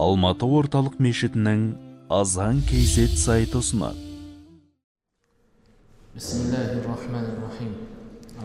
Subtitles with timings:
[0.00, 1.60] алматы орталық мешітінің
[2.10, 4.08] азан kz сайты ұсынады
[6.16, 7.74] بسم الله الرحمن الرحيم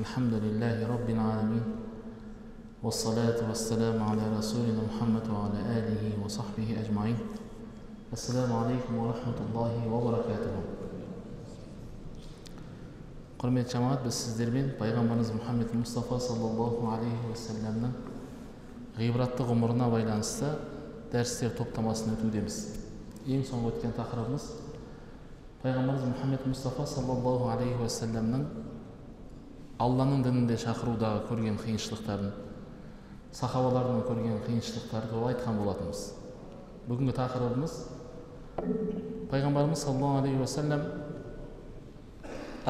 [0.02, 1.66] الحمد لله رب العالمين
[2.84, 7.18] والصلاة والسلام على رسولنا محمد وعلى آله وصحبه أجمعين
[8.14, 10.56] السلام عليكم ورحمة الله وبركاته
[13.42, 17.92] құрметті жамағат біз сіздермен пайғамбарымыз мұхаммед мұстафа саллаллаху алейхи уассаламның
[18.98, 20.54] ғибратты ғұмырына байланысты
[21.13, 22.59] дәрістер топтамасын өтудеміз.
[23.27, 24.45] Ең соңғы өткен тақырыбымыз
[25.61, 28.47] пайғамбарымыз мұхаммед мұстафа саллаллаху алейхи уассаламның
[29.85, 32.31] алланың дінінде шақырудағы көрген қиыншылықтарын
[33.37, 36.01] сахабалардың көрген қиыншылықтары туралы айтқан болатынбыз.
[36.89, 37.77] Бүгінгі тақырыбымыз
[39.31, 40.83] пайғамбарымыз саллаллаху алейхи уассалам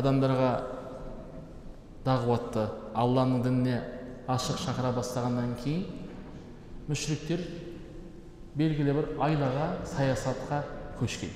[0.00, 0.50] адамдарға
[2.04, 3.80] дағуатты алланың дініне
[4.30, 5.86] ашық шақыра бастағаннан кейін
[6.90, 7.42] мүшриктер
[8.58, 10.62] белгілі бір айлаға саясатқа
[10.98, 11.30] көшкен.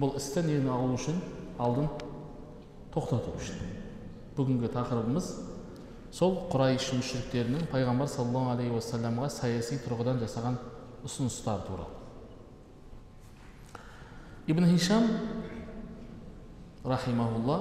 [0.00, 1.20] Бұл істі нені алу үшін
[1.60, 1.88] алдын
[2.94, 3.60] тоқтату үшін.
[4.36, 5.30] Бүгінгі тақырыбымыз
[6.14, 10.58] сол құрайш мүшриктерінің пайғамбар саллаллаху алейхи уассаламға саяси тұрғыдан жасаған
[11.06, 11.96] ұсыныстары туралы.
[14.46, 15.06] Ибн хишам
[16.84, 17.58] рахимахулла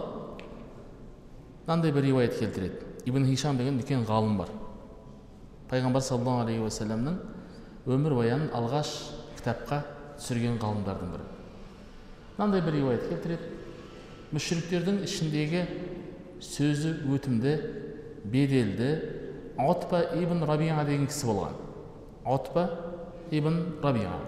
[1.68, 2.86] мынандай бір риуаят келтіреді.
[3.06, 4.50] Ибн хишам деген үлкен ғалым бар.
[5.70, 7.20] Пайғамбар саллаллаху алейхи уассаламның
[7.90, 8.92] өмірбаянын алғаш
[9.40, 9.82] кітапқа
[10.20, 11.26] түсірген ғалымдардың бірі.
[12.38, 13.56] Мынандай бір риуаят келтіреді.
[14.36, 15.64] Мүшриктердің ішіндегі
[16.44, 17.56] сөзі өтімді
[18.30, 18.92] беделді
[19.60, 21.58] отба ибн рабиға деген кісі болған.
[22.30, 22.68] Отба
[23.34, 24.20] ибн рабиға.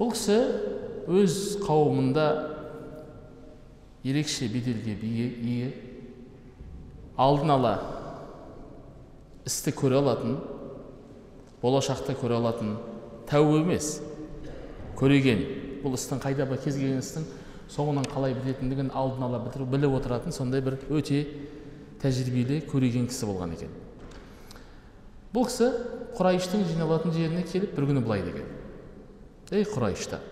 [0.00, 0.40] Бұл кісі
[1.06, 2.26] өз қауымында
[4.06, 5.70] ерекше беделге ие
[7.16, 7.74] алдын ала
[9.46, 10.36] істі көре алатын
[11.62, 12.76] болашақта көре алатын
[13.30, 14.00] тәуіп емес.
[14.96, 15.42] Көреген
[15.82, 17.26] бұл істің қайда бір кез келген істің
[17.72, 21.24] соңынан қалай бітетіндігін алдын ала бітіріп біліп отыратын сондай бір өте
[22.02, 23.74] тәжірибелі көреген кісі болған екен.
[25.34, 25.72] Бұл кісі
[26.16, 28.48] құрайыштың жиналатын жеріне келіп бір күні былай деген.
[29.50, 30.24] Ей құрайыштар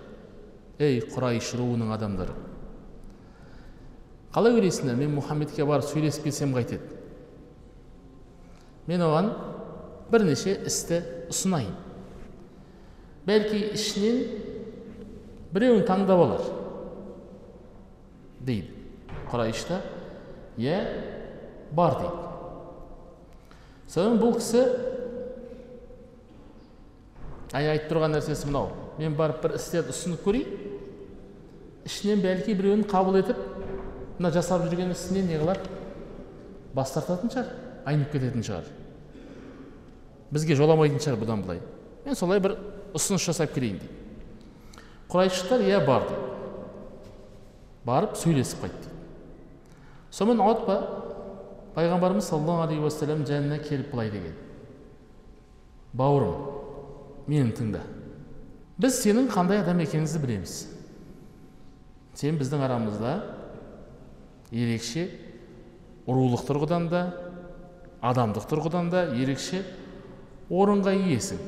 [0.83, 2.35] ей құрайыш руының адамдары
[4.35, 6.83] қалай ойлайсыңдар мен мұхаммедке барып сөйлесіп келсем қайтеді
[8.91, 9.31] мен оған
[10.13, 11.01] бірнеше істі
[11.33, 11.75] ұсынайын
[13.27, 14.19] бәлки ішінен
[15.55, 16.45] біреуін таңдап алар
[18.45, 18.69] дейді
[19.31, 19.81] құрайышта
[20.61, 20.81] иә
[21.73, 22.25] бар дейді
[23.95, 24.65] содан бұл кісі
[27.55, 30.63] әй айтып тұрған нәрсесі мынау мен барып бір істерді ұсынып көрейін
[31.89, 33.41] ішінен бәлки біреуін қабыл етіп
[34.19, 35.61] мына жасап жүрген ісінен не қылар
[36.75, 37.53] бас тартатын шығар
[37.89, 38.69] айнып кететін шығар
[40.33, 41.61] бізге жоламайтын шығар бұдан былай.
[42.05, 42.57] Мен солай бір
[42.95, 43.93] ұсыныс жасап келейін дейді.
[45.13, 46.33] Құрайшықтар иә бар дейді.
[47.85, 48.95] Барып сөйлесіп қайт дейді
[50.15, 50.77] сонымен отба
[51.75, 54.35] пайғамбарымыз саллаллаху алейхи уассалам жанына келіп былай деген.
[55.93, 56.37] Бауырым
[57.27, 57.83] мені тыңда.
[58.79, 60.55] Біз сенің қандай адам екеніңді білеміз.
[62.15, 63.15] Сен біздің арамызда
[64.55, 65.09] ерекше
[66.07, 67.05] рулық тұрғыдан да
[68.05, 69.65] адамдық тұрғыдан да ерекше
[70.51, 71.41] орынға иесің.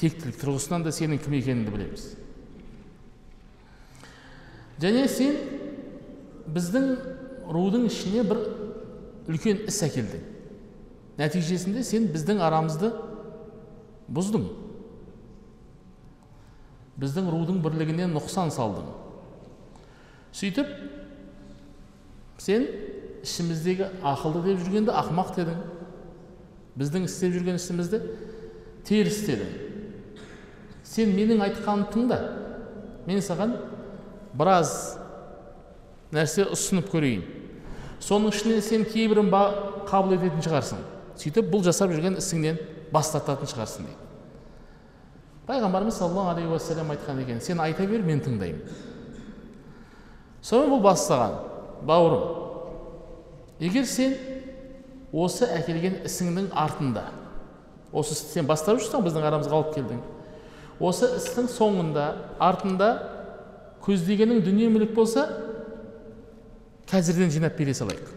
[0.00, 2.08] Тектілік тұрғысынан да сенің кім екеніңді білеміз.
[4.82, 5.36] Және сен
[6.52, 6.88] біздің
[7.52, 8.40] рудың ішіне бір
[9.30, 10.28] үлкен іс әкелдің
[11.20, 12.90] нәтижесінде сен біздің арамызды
[14.12, 14.48] бұздың.
[17.00, 18.88] Біздің рудың бірлігіне нұқсан салдың.
[20.32, 20.68] Сөйтіп
[22.42, 22.66] сен
[23.22, 25.62] ішіміздегі ақылды деп жүргенді ақымақ дедің.
[26.78, 28.00] Біздің істеп жүрген ісімізді
[28.86, 29.52] теріс дедің
[30.92, 32.18] сен менің айтқанымды тыңда.
[33.06, 33.56] Мен саған
[34.36, 34.98] біраз
[36.12, 37.24] нәрсе ұсынып көрейін.
[38.02, 39.30] Соның ішінен сен кейбірін
[39.88, 40.80] қабыл ететін шығарсың.
[41.20, 42.60] Сөйтіп бұл жасап жүрген ісіңнен
[42.92, 43.98] бас тартатын шығарсың дейді.
[45.46, 48.90] Пайғамбарымыз саллаллаху алейхи уассалам айтқан екен сен айта бер мен тыңдаймын
[50.42, 51.34] сонымен бұл бастаған
[51.86, 52.22] бауырым.
[53.62, 54.14] Егер сен
[55.12, 57.04] осы әкелген ісіңнің артында.
[57.92, 60.00] Осы істі сен бастап жүрсің біздің арамызға алып келдің.
[60.80, 62.06] Осы істің соңында
[62.40, 62.88] артында
[63.84, 65.26] көздегенің дүние мүлік болса
[66.88, 68.08] қазірден жинап бере салайық.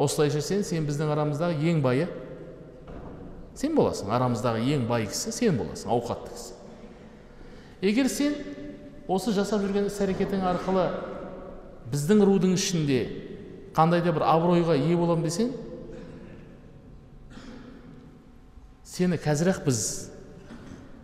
[0.00, 2.06] Осылайша сен сен біздің арамыздағы ең байы
[3.58, 4.12] сен боласың.
[4.14, 6.54] Арамыздағы ең бай кісі сен боласың ауқатты кісі.
[7.82, 8.38] Егер сен
[9.10, 10.86] осы жасап жүрген іс әрекетің арқылы
[11.90, 13.00] біздің рудың ішінде
[13.76, 15.52] қандай да бір абыройға ие боламын десең
[18.90, 19.80] сені қазір ақ біз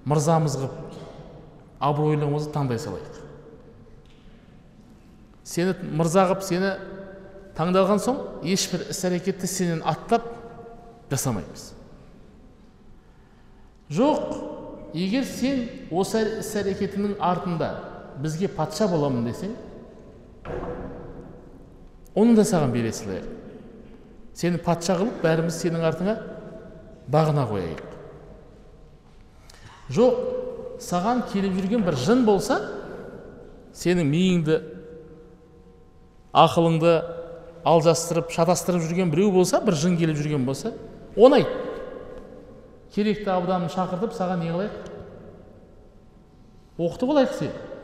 [0.06, 0.98] мырзамыз қылып
[1.86, 3.22] абыройлымызды таңдай салайық.
[5.46, 6.72] Сені мырза қылып сені
[7.56, 10.26] таңдалған соң ешбір іс әрекетті сенен аттап
[11.10, 11.68] жасамаймыз.
[13.94, 17.70] Жоқ егер сен осы іс әрекетіңнің артында
[18.22, 19.54] бізге патша боламын десең
[22.16, 23.26] оны да саған бере салайық
[24.36, 26.14] сені патша қылып бәріміз сенің артыңа
[27.12, 27.84] бағына қояйық.
[29.96, 30.16] Жоқ
[30.82, 32.58] саған келіп жүрген бір жын болса
[33.76, 34.58] сенің миыңды
[36.36, 36.96] ақылыңды
[37.66, 40.74] алжастырып шатастырып жүрген біреу болса бір жын келіп жүрген болса
[41.16, 41.54] оны айт
[42.94, 44.76] керекті абдамын шақыртып саған не қылайық?
[46.76, 47.75] Оқытып алайық сені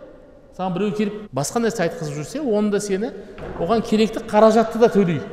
[0.56, 3.12] саған біреу келіп басқа нәрсе айтқызып жүрсе оны да сені
[3.58, 5.24] оған керекті қаражатты да төлейік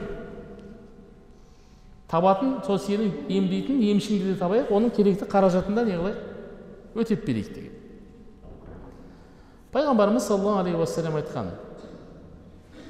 [2.09, 5.97] табатын сол сені емдейтін емшіңді де табайық оның керекті қаражатын да не
[6.95, 7.73] өтеп берейік деген.
[9.73, 11.51] Пайғамбарымыз саллаллаху алейхи уассалам айтқан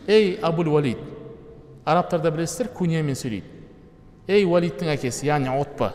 [0.08, 0.98] ей абул уалид
[1.86, 3.46] арабтарда білесіздер куньямен сөйлейді.
[4.28, 5.92] Ей уалидтің әкесі яғни отпа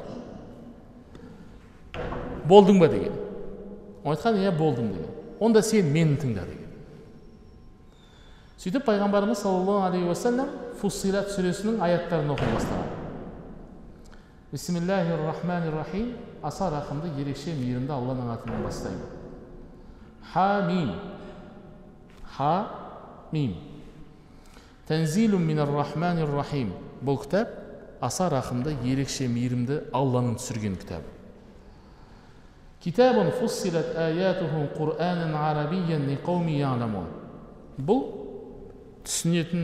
[2.44, 2.88] болдың ба?
[2.88, 3.12] деген.
[4.04, 5.13] Айтқан иә болдым деген.
[5.44, 6.70] Онда сен мені тыңда деген
[8.64, 12.94] сөйтіп пайғамбарымыз саллаллаху алейхи уассалам фуссилат сүресінің аяттарын оқи бастаған
[14.52, 19.08] бисмиллахи рахмани рахим аса рақымды ерекше мейірімді алланың атымен бастаймын
[20.32, 20.94] ха мим
[22.36, 22.52] ха
[23.32, 23.56] мим
[24.88, 25.38] тәнзилу
[25.76, 27.48] рахмани рахим бұл кітап
[28.00, 31.23] аса рақымды ерекше мейірімді алланың түсірген кітабы
[37.80, 38.02] бұл
[39.08, 39.62] түсінетін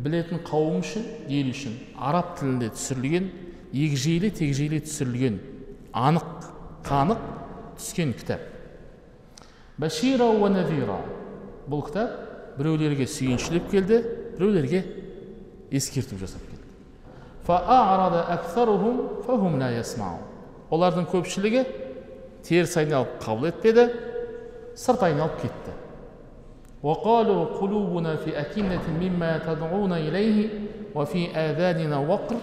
[0.00, 3.28] білетін қауым үшін ел үшін араб тілінде түсірілген
[3.76, 5.36] егжейлі тегжейлі түсірілген
[5.92, 6.48] анық
[6.88, 7.20] қанық
[7.82, 8.48] түскен кітап
[9.76, 10.98] башира назира
[11.68, 12.16] бұл кітап
[12.56, 14.00] біреулерге сүйіншілеп келді
[14.38, 14.86] біреулерге
[15.70, 16.64] ескерту жасап келді
[20.72, 21.83] олардың көпшілігі
[22.43, 23.89] теріс айналып қабыл етпеді
[24.75, 25.75] сырт айналып кетті
[26.83, 30.49] وقالوا قلوبنا في أكنة مما تدعون إليه
[30.95, 32.35] وفي آذاننا وقر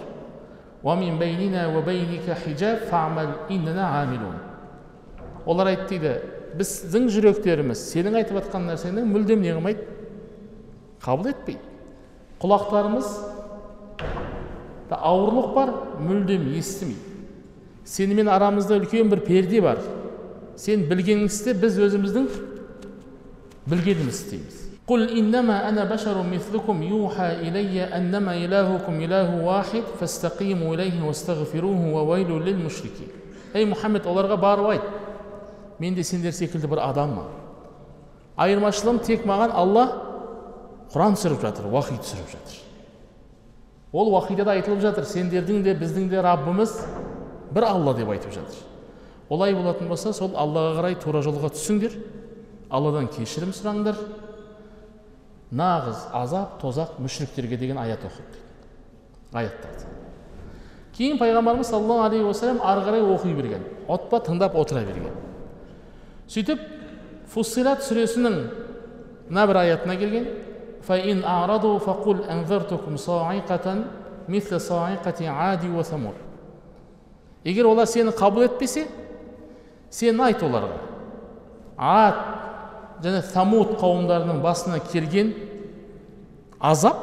[0.84, 4.36] ومن بيننا وبينك حجاب فاعمل إننا عاملون
[5.46, 6.12] олар айтты дейді
[6.58, 9.84] біздің жүректеріміз сенің айтып жатқан нәрсені мүлдем не қылмайды
[11.04, 11.62] қабыл етпейді
[12.42, 13.12] құлақтарымыз
[14.90, 15.72] да ауырлық бар
[16.02, 17.09] мүлдем естімейді
[17.90, 19.80] сенімен арамызда үлкен бір перде бар
[20.56, 22.30] сен білгеніңді істе біз өзіміздің
[23.66, 31.02] білгенімізді істейміз قل إنما أنا بشر مثلكم يوحى إلي أنما إلهكم إله واحد فاستقيموا إليه
[31.02, 33.10] واستغفروه وويل للمشركين
[33.56, 34.86] ей мұхаммед оларға барып айт
[35.80, 37.30] мен де сендер секілді бір адаммын
[38.36, 39.84] айырмашылығым тек маған алла
[40.92, 42.58] құран түсіріп жатыр уахи түсіріп жатыр
[43.96, 46.74] ол уахида да айтылып жатыр сендердің де біздің де раббымыз
[47.54, 48.56] бір алла деп айтып жатыр
[49.30, 51.96] олай болатын болса сол аллаға қарай тура жолға түсіңдер
[52.70, 53.98] алладан кешірім сұраңдар
[55.52, 58.40] нағыз азап тозақ мүшриктерге деген аят оқыды
[59.32, 59.92] дейді аяттарды
[60.96, 65.14] кейін пайғамбарымыз саллаллаху алейхи уассалам ары қарай оқи берген отпа тыңдап отыра берген
[66.28, 66.62] сөйтіп
[67.30, 68.40] фуссилат сүресінің
[69.28, 70.26] мына бір аятына келген
[70.86, 73.84] فإن أعرضوا فقل أنذرتكم صاعقة
[74.28, 76.14] مثل صاعقة عاد وثمود
[77.43, 78.87] егер олар сені қабыл етпесе
[79.89, 80.77] сен айт оларға.
[81.77, 82.19] Ад
[83.03, 85.33] және самуд қауымдарының басына келген
[86.59, 86.97] азап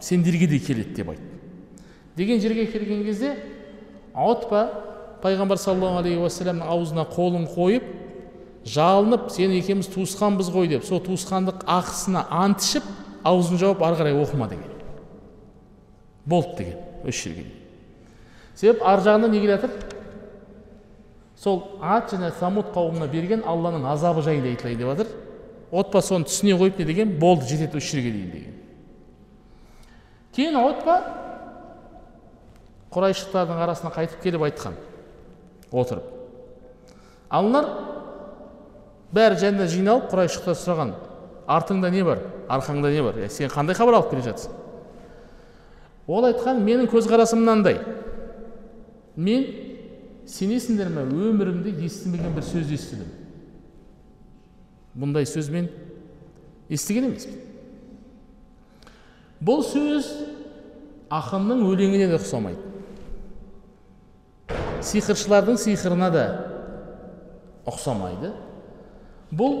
[0.00, 1.20] сендерге де келеді деп айт.
[2.16, 3.36] Деген жерге келген кезде
[4.14, 4.68] отпа
[5.22, 7.84] пайғамбар саллаллаху алейхи уассаламның аузына қолын қойып
[8.64, 12.88] жалынып сен екеуміз туысқанбыз ғой деп сол туысқандық ақысына ант ішіп
[13.26, 14.64] аузын жауып ары қарай оқыма деген.
[16.24, 17.57] Болды деген осы жерге
[18.58, 19.70] себеп ар жағында не келе жатыр
[21.38, 25.12] сол ат және самуд қауымына берген алланың азабы жайында айтылайын деп жатыр.
[25.70, 27.18] Отпа соны түсіне қойып не деген?
[27.20, 28.54] Болды жетеді осы жерге дейін деген.
[30.34, 30.98] Кейін отпа
[32.94, 34.78] құрайшықтардың арасына қайтып келіп айтқан.
[35.70, 36.04] Отырып.
[37.30, 37.68] Аналар
[39.12, 40.94] бәрі жанына жиналып құрайшықтар сұраған.
[41.46, 42.24] Артыңда не бар?
[42.48, 43.20] Арқаңда не бар?
[43.28, 44.56] Сен қандай хабар алып келе жатсың
[46.08, 47.82] ол айтқан менің көзқарасым мынандай.
[49.18, 49.46] Мен
[50.28, 53.08] сенесіңдер ме өмірімде естімеген бір сөз естідім.
[54.98, 55.68] Бұндай сөз мен
[56.70, 57.40] естіген емеспін.
[59.44, 60.10] Бұл сөз
[61.14, 62.62] ақынның өлеңіне де ұқсамайды.
[64.84, 66.24] Сиқыршылардың сиқырына да
[67.68, 68.32] ұқсамайды.
[69.34, 69.58] Бұл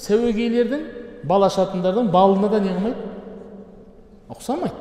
[0.00, 0.86] сәуегейлердің
[1.28, 3.10] балашатындардың балына да не қылмайды
[4.34, 4.76] ұқсамайды.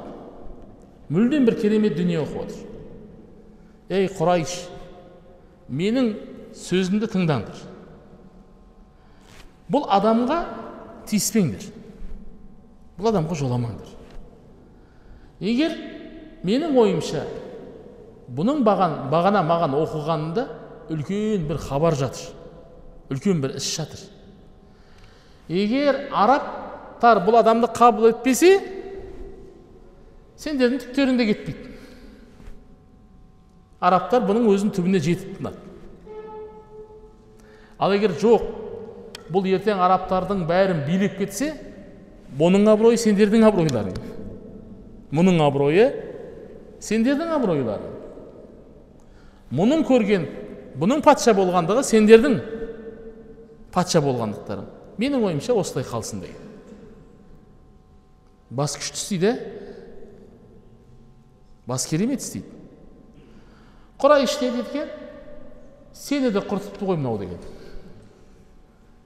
[1.14, 2.73] Мүлдем бір керемет дүние оқып отыр.
[3.92, 4.56] Ей құрайш
[5.74, 6.14] менің
[6.56, 7.64] сөзімді тыңдаңдар
[9.74, 10.40] бұл адамға
[11.10, 11.68] тиіспеңдер
[13.00, 13.92] бұл адамға жоламаңдар
[15.44, 15.76] егер
[16.48, 17.26] менің ойымша
[18.34, 20.46] бұның баған, бағана маған оқығанында
[20.94, 24.06] үлкен бір хабар жатыр үлкен бір іс жатыр
[25.50, 28.56] егер арабтар бұл адамды қабыл етпесе
[30.40, 31.73] сендердің түптерің де кетпейді
[33.84, 35.60] арабтар бұның өзін түбіне жетіп тынады.
[37.80, 38.46] Ал егер жоқ
[39.34, 41.54] бұл ертең арабтардың бәрін билеп кетсе
[42.40, 43.98] бұның абыройы сендердің абыройларың
[45.14, 45.90] мұның абыройы
[46.84, 47.92] сендердің абыройларың
[49.54, 50.26] мұның көрген
[50.80, 52.40] бұның патша болғандығы сендердің
[53.74, 54.66] патша болғандықтарың.
[55.02, 56.42] Менің ойымша осылай қалсын деген
[58.54, 59.32] бас күшті істейді
[61.66, 62.63] бас керемет істейді.
[64.04, 64.90] Құрайш не дейді екен
[65.96, 67.40] сені де құртыпты ғой мынау деген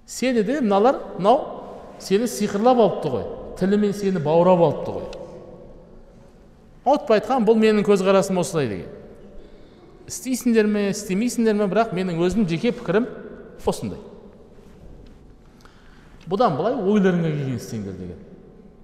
[0.05, 3.25] сені де мыналар мынау сені сиқырлап алыпты ғой
[3.59, 5.07] тілімен сені баурап алыпты ғой
[6.87, 8.97] ауытпай айтқан бұл менің көзқарасым осылай деген
[10.07, 13.09] істейсіңдер ме істемейсіңдер ме бірақ менің өзім жеке пікірім
[13.67, 13.99] осындай
[16.27, 18.23] бұдан былай ойларыңа келген істеңдер деген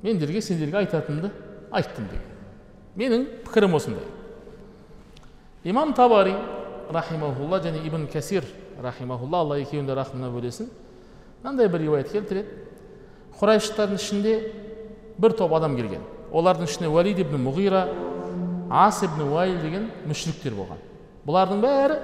[0.03, 1.31] мендерге сендерге айтатынымды
[1.71, 2.27] айттым деген
[2.99, 4.03] менің пікірім осындай
[5.63, 6.35] имам табари
[6.89, 8.43] рахимахулла және ибн кәсир
[8.81, 10.69] рахимахулла алла екеуін де рахымына бөлесін
[11.43, 12.47] мынандай бір риуаят келтіреді
[13.39, 14.33] құрайшықтардың ішінде
[15.17, 16.01] бір топ адам келген
[16.31, 17.85] олардың ішінде уәлид ибн мұғира
[18.69, 20.81] ас ибн уайл деген мүшриктер болған
[21.27, 21.99] бұлардың бәрі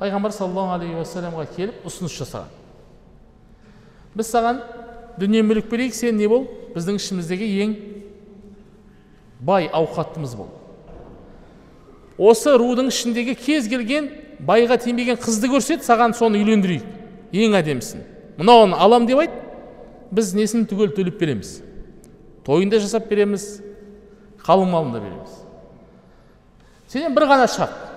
[0.00, 2.50] пайғамбар саллаллаху алейхи уассаламға келіп ұсыныс жасаған
[4.16, 4.62] біз саған
[5.20, 7.76] дүние мүлік берейік сен не бол біздің ішіміздегі ең
[9.40, 10.50] бай ауқаттымыз бол
[12.22, 14.10] осы рудың ішіндегі кез келген
[14.46, 16.84] байға тимеген қызды көрсет саған соны үйлендірейік.
[17.32, 18.02] Ең әдемісін.
[18.38, 19.36] Мынауын алам деп айт
[20.12, 21.60] біз несін түгел төлеп береміз.
[22.46, 23.62] Тойын да жасап береміз
[24.44, 25.38] қалың малын да береміз.
[26.92, 27.88] Сенен бір ғана шарт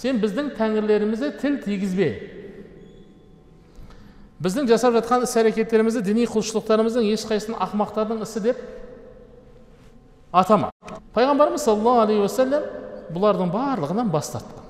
[0.00, 2.10] сен біздің тәңірлерімізді тіл тигізбе.
[4.40, 8.62] Біздің жасап жатқан іс әрекеттерімізді діни құлшылықтарымыздың ешқайсысын ақымақтардың ісі деп
[10.32, 10.70] атама.
[11.12, 12.64] Пайғамбарымыз саллаллаху алейхи уассалам
[13.14, 14.66] бұлардың барлығынан бас тартқан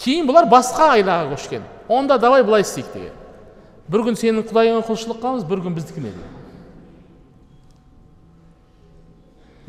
[0.00, 3.16] кейін бұлар басқа айлаға көшкен онда давай былай істейік деген
[3.90, 6.36] бір күн сенің құдайыңа құлшылық қыламыз бір күн біздікіне деген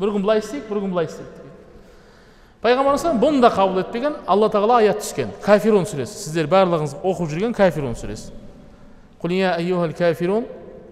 [0.00, 1.42] бір күн былай істейік бір күн былай істейік деген
[2.62, 7.56] пайғамбарымыз бұны да қабыл етпеген алла тағала аят түскен кафирун сүресі сіздер барлығыңыз оқып жүрген
[7.58, 8.30] кафирун сүресі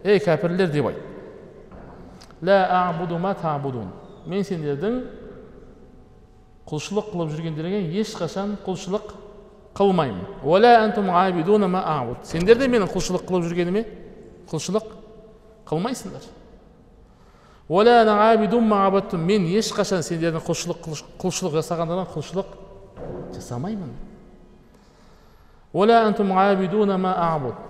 [0.05, 0.97] ей кәпірлер деп айт
[4.27, 4.95] мен сендердің
[6.71, 9.15] құлшылық қылып жүргендеріңе ешқашан құлшылық
[9.75, 10.25] қылмаймын
[12.27, 13.83] сендер де менің құлшылық қылып жүргеніме
[14.51, 14.87] құлшылық
[15.67, 16.25] қылмайсыңдар
[19.19, 20.87] мен ешқашан сендердің құлшылық
[21.23, 22.49] құлшылық жасағандардан құлшылық
[23.37, 23.93] жасамаймын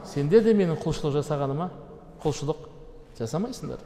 [0.08, 1.68] сендер де менің құлшылық жасағаныма
[2.24, 2.68] құлшылық
[3.20, 3.80] жасамайсыңдар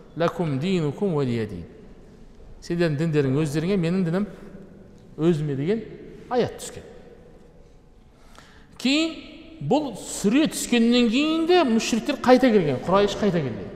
[2.64, 4.26] сендердің діндерің өздеріңе менің дінім
[5.18, 5.84] өзіме деген
[6.30, 6.84] аят түскен
[8.80, 9.14] кейін
[9.64, 13.70] бұл сүре түскеннен кейін де мүшриктер қайта келген құрайш қайта келген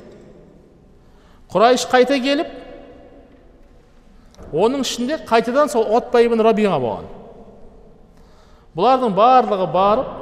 [1.52, 2.50] құрайш қайта келіп
[4.52, 7.08] оның ішінде қайтадан сол отба ибн рабиға болған
[8.76, 10.12] бұлардың барлығы барып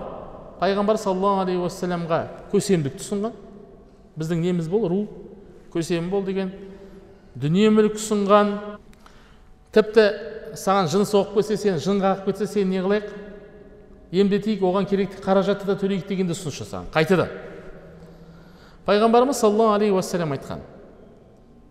[0.61, 2.21] пайғамбар саллаллаху алейхи уассаламға
[2.53, 3.35] көсемдікті ұсынған
[4.17, 5.03] біздің неміз бол ру
[5.75, 6.53] көсем бол деген
[7.37, 8.55] дүние мүлік ұсынған
[9.77, 10.07] тіпті
[10.59, 13.11] саған жын соғып кетсе сен жын қағып кетсе сен не қылайық?
[14.13, 16.91] Емдетейік оған керекті қаражатты да төлейік деген де ұсыныс жасаған.
[16.95, 17.29] Қайтадан
[18.87, 20.61] пайғамбарымыз саллаллаху алейхи уассалам айтқан.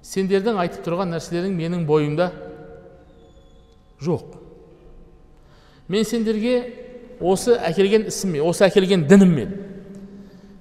[0.04, 2.32] Сендердің айтып тұрған нәрселерің менің бойымда
[4.04, 4.36] жоқ.
[5.88, 6.58] Мен сендерге
[7.22, 9.54] осы әкелген ісіммен осы әкелген дініммен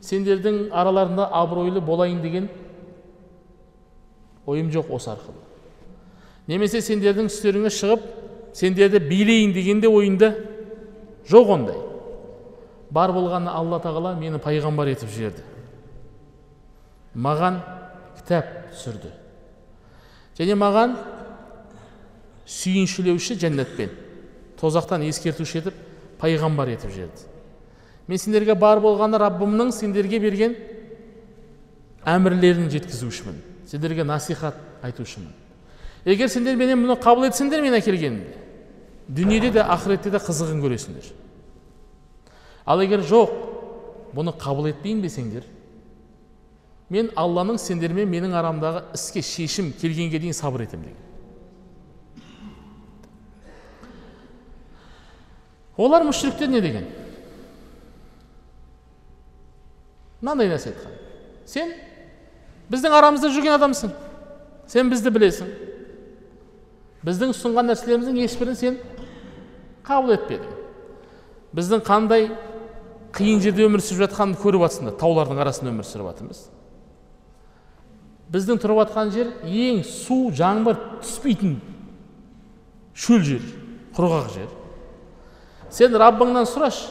[0.04, 2.48] сендердің араларында абыройлы болайын деген
[4.46, 5.43] ойым жоқ осы арқылы.
[6.50, 8.04] Немесе сендердің үстеріңе шығып
[8.56, 10.34] сендерді билейін деген де ойында
[11.30, 11.78] жоқ ондай.
[12.90, 15.42] Бар болғаны алла тағала мені пайғамбар етіп жіберді.
[17.14, 17.60] Маған
[18.18, 19.10] кітап түсірді.
[20.38, 20.96] Және маған
[22.46, 23.94] сүйіншілеуші жәннатпен
[24.60, 25.78] тозақтан ескертуші етіп
[26.20, 27.30] пайғамбар етіп жіберді.
[28.06, 30.58] Мен сендерге бар болғаны раббымның сендерге берген
[32.04, 35.43] әмірлерін жеткізушімін сендерге насихат айтушымын.
[36.04, 38.42] Егер сендер менен мұны қабыл етсеңдер мен әкелгенімді
[39.08, 41.10] дүниеде де ақыретте де қызығын көресіңдер
[42.66, 43.32] ал егер жоқ
[44.16, 45.46] бұны қабыл етпейін десеңдер
[46.92, 51.02] мен алланың сендермен менің арамдағы іске шешім келгенге дейін сабыр етемін деген
[55.76, 56.86] олар мүшриктер не деген
[60.20, 60.92] мынандай нәрсе айтқан
[61.48, 61.72] сен
[62.70, 63.92] біздің арамызда жүрген адамсың
[64.70, 65.50] сен бізді білесің
[67.04, 68.80] біздің ұсынған нәрселеріміздің ешбірін сен
[69.84, 70.58] қабыл етпедің.
[71.54, 72.30] Біздің қандай
[73.14, 76.44] қиын жерде өмір сүріп жатқанын көріп жатсыңдар таулардың арасында өмір сүріп жатырмыз
[78.34, 81.58] біздің тұрып жатқан жер ең су жаңбыр түспейтін
[82.94, 83.44] шөл жер
[83.94, 84.48] құрғақ жер.
[85.70, 86.88] Сен раббыңнан сұрашы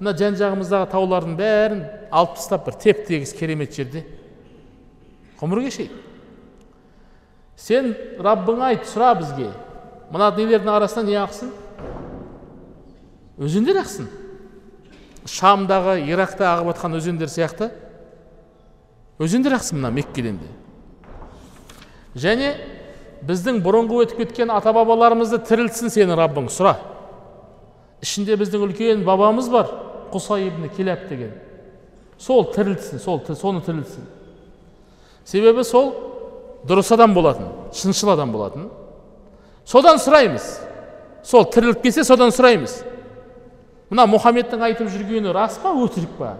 [0.00, 4.04] мына жан жағымыздағы таулардың бәрін алып тастап бір теп тегіс керемет жерде
[5.40, 5.92] ғұмыр кешейік.
[7.56, 9.50] Сен раббыңа айт сұра бізге
[10.12, 11.50] мына нелердің арасынан не ақсын
[13.40, 14.08] өзендер ақсын
[15.26, 17.70] шамдағы иракта ағып жатқан өзендер сияқты
[19.18, 20.52] өзендер ақсын мына меккеден де
[22.20, 22.52] және
[23.26, 26.76] біздің бұрынғы өтіп кеткен ата бабаларымызды тірілтсін сенің раббың сұра
[28.04, 29.72] ішінде біздің үлкен бабамыз бар
[30.12, 31.32] құсай ибн киләб деген
[32.18, 34.06] сол тірілтсін сол соны тірілтсін
[35.24, 35.94] себебі сол
[36.64, 38.68] дұрыс адам болатын шыншыл адам болатын.
[39.66, 40.46] Содан сұраймыз.
[41.26, 42.78] Сол тіріліп келсе содан сұраймыз.
[43.90, 46.36] Мына мұхаммедтің айтып жүргені рас па өтірік па?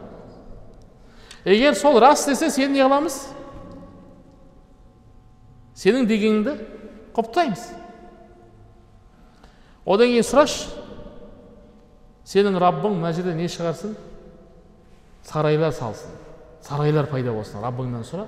[1.44, 3.18] Егер сол рас десе сен не қыламыз?
[5.76, 6.56] Сенің дегеніңді
[7.14, 7.68] құптаймыз.
[9.86, 10.72] Одан кейін сұрашы
[12.26, 13.94] сенің раббың мына жерде не шығарсын?
[15.26, 16.10] Сарайлар салсын.
[16.66, 17.60] Сарайлар пайда болсын.
[17.62, 18.26] Раббыңнан сұра.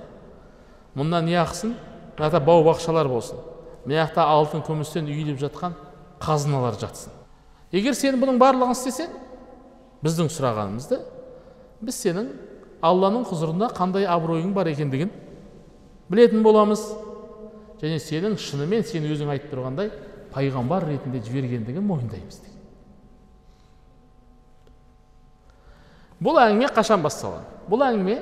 [0.95, 1.75] Мұнда не ақсын?
[2.19, 3.39] Мына бау бақшалар болсын.
[3.85, 5.75] Мына жақта алтын күмістен үйіліп жатқан
[6.19, 7.13] қазыналар жатсын.
[7.71, 9.15] Егер сен бұның барлығын істесең
[10.03, 10.99] біздің сұрағанымызды
[11.81, 12.29] біз сенің
[12.83, 15.11] алланың құзырында қандай абыройың бар екендігін
[16.11, 16.83] білетін боламыз.
[17.79, 19.91] Және сенің шынымен сен өзің айтып тұрғандай
[20.33, 22.41] пайғамбар ретінде жібергендігін мойындаймыз
[26.19, 28.17] бұл әңгіме қашан басталған бұл әңгіме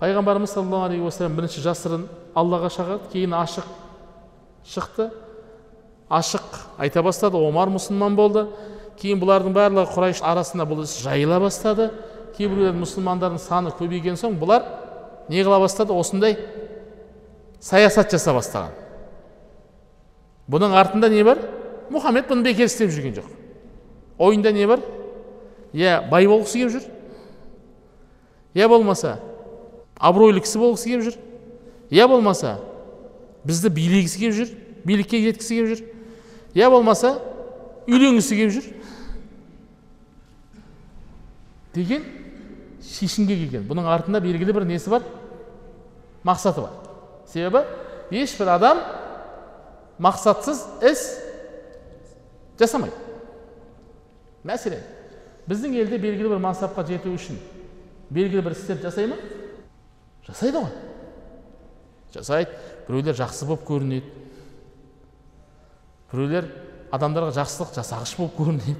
[0.00, 2.06] пайғамбарымыз саллаллаху алейхи уассалам бірінші жасырын
[2.38, 3.66] аллаға шақырды кейін ашық
[4.68, 5.10] шықты.
[6.08, 8.46] Ашық айта бастады омар мұсылман болды.
[8.98, 11.90] Кейін бұлардың барлығы құрайш арасында бұл іс жайыла бастады.
[12.36, 14.64] Кейбіреулер мұсылмандардың саны көбейген соң бұлар
[15.28, 15.92] не қыла бастады?
[15.92, 16.38] Осындай
[17.60, 18.74] саясат жаса бастаған.
[20.48, 21.42] Бұның артында не бар?
[21.92, 23.28] Мұхаммед бұны бекер істеп жүрген жоқ.
[24.18, 24.80] Ойында не бар?
[25.76, 26.86] Иә бай болғысы келіп жүр.
[28.56, 29.18] Иә болмаса
[29.98, 31.18] абыройлы кісі болғысы келіп жүр.
[31.90, 32.58] Иә болмаса
[33.44, 35.84] бізді билегісі келіп жүр билікке жеткісі келіп жүр
[36.58, 37.14] иә болмаса
[37.88, 38.68] үйленгісі келіп жүр
[41.78, 42.04] деген
[42.84, 45.06] шешімге келген бұның артында белгілі бір несі бар
[46.26, 46.74] мақсаты бар
[47.30, 47.64] себебі
[48.22, 48.82] ешбір адам
[50.02, 51.04] мақсатсыз іс
[52.60, 52.94] жасамайды
[54.46, 54.84] мәселен
[55.48, 57.38] біздің елде белгілі бір мансапқа жету үшін
[58.10, 59.18] белгілі бір істер жасай ма
[60.26, 60.72] жасайды ғой
[62.14, 62.50] жасайды.
[62.88, 64.06] Біреулер жақсы болып көрінеді.
[66.12, 66.50] Біреулер
[66.94, 68.76] адамдарға жақсылық жасағыш болып көрінеді.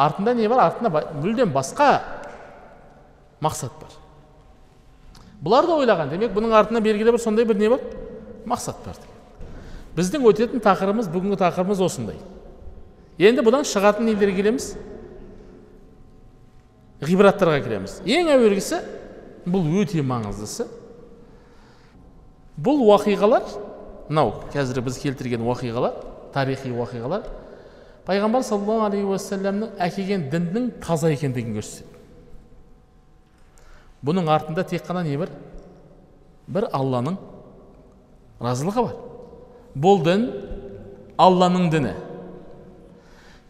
[0.00, 0.64] Артында не бар?
[0.70, 1.92] Артында мүлдем басқа
[3.42, 3.96] мақсат бар.
[5.40, 7.84] Бұлар да ойлаған демек бұның артында белгілі бір сондай бір не бар?
[8.48, 8.98] Мақсат бар
[9.96, 12.18] біздің өтетін тақырыбымыз бүгінгі тақырыбымыз осындай.
[13.20, 14.68] Енді бұдан шығатын нелерге келеміз.
[17.04, 17.98] Ғибраттарға кіреміз.
[18.06, 18.80] Ең әуелгісі
[19.50, 20.68] бұл өте маңыздысы
[22.60, 23.46] бұл уақиғалар
[24.08, 26.02] мынау қазір біз келтірген уақиғалар
[26.34, 27.28] тарихи уақиғалар
[28.06, 31.98] пайғамбар саллаллаху алейхи уассаламның әкелген діннің таза екендігін көрсетеді.
[34.04, 35.30] Бұның артында тек қана не бар?
[36.50, 37.18] Бір алланың
[38.40, 38.96] разылығы бар.
[39.76, 40.26] Бұл дін
[41.20, 41.94] алланың діні.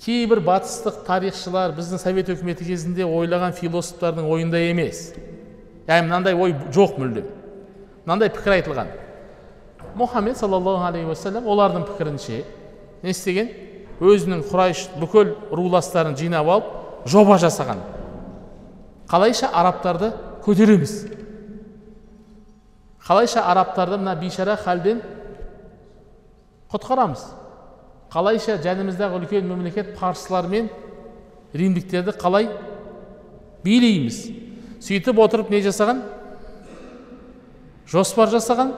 [0.01, 5.11] Кейбір батыстық тарихшылар біздің совет өкіметі кезінде ойлаған философтардың ойында емес.
[5.87, 7.29] Яғни мынандай ой жоқ мүлдем.
[8.11, 8.88] Мынандай пікір айтылған.
[9.94, 12.40] Мұхаммед саллаллаху алейхи уассалам олардың пікірінше
[13.05, 13.51] не істеген?
[14.03, 16.73] Өзінің құрайш бүкіл руластарын жинап алып
[17.07, 17.79] жоба жасаған.
[19.11, 20.11] Қалайша арабтарды
[20.42, 21.07] көтереміз?
[23.07, 25.03] Қалайша арабтарды мына бейшара халден
[26.73, 27.23] құтқарамыз?
[28.11, 30.70] Қалайша жанымыздағы үлкен мемлекет парсылар мен
[31.55, 32.51] римдіктерді қалай
[33.62, 34.25] билейміз?
[34.83, 36.03] Сөйтіп отырып не жасаған?
[37.90, 38.74] Жоспар жасаған.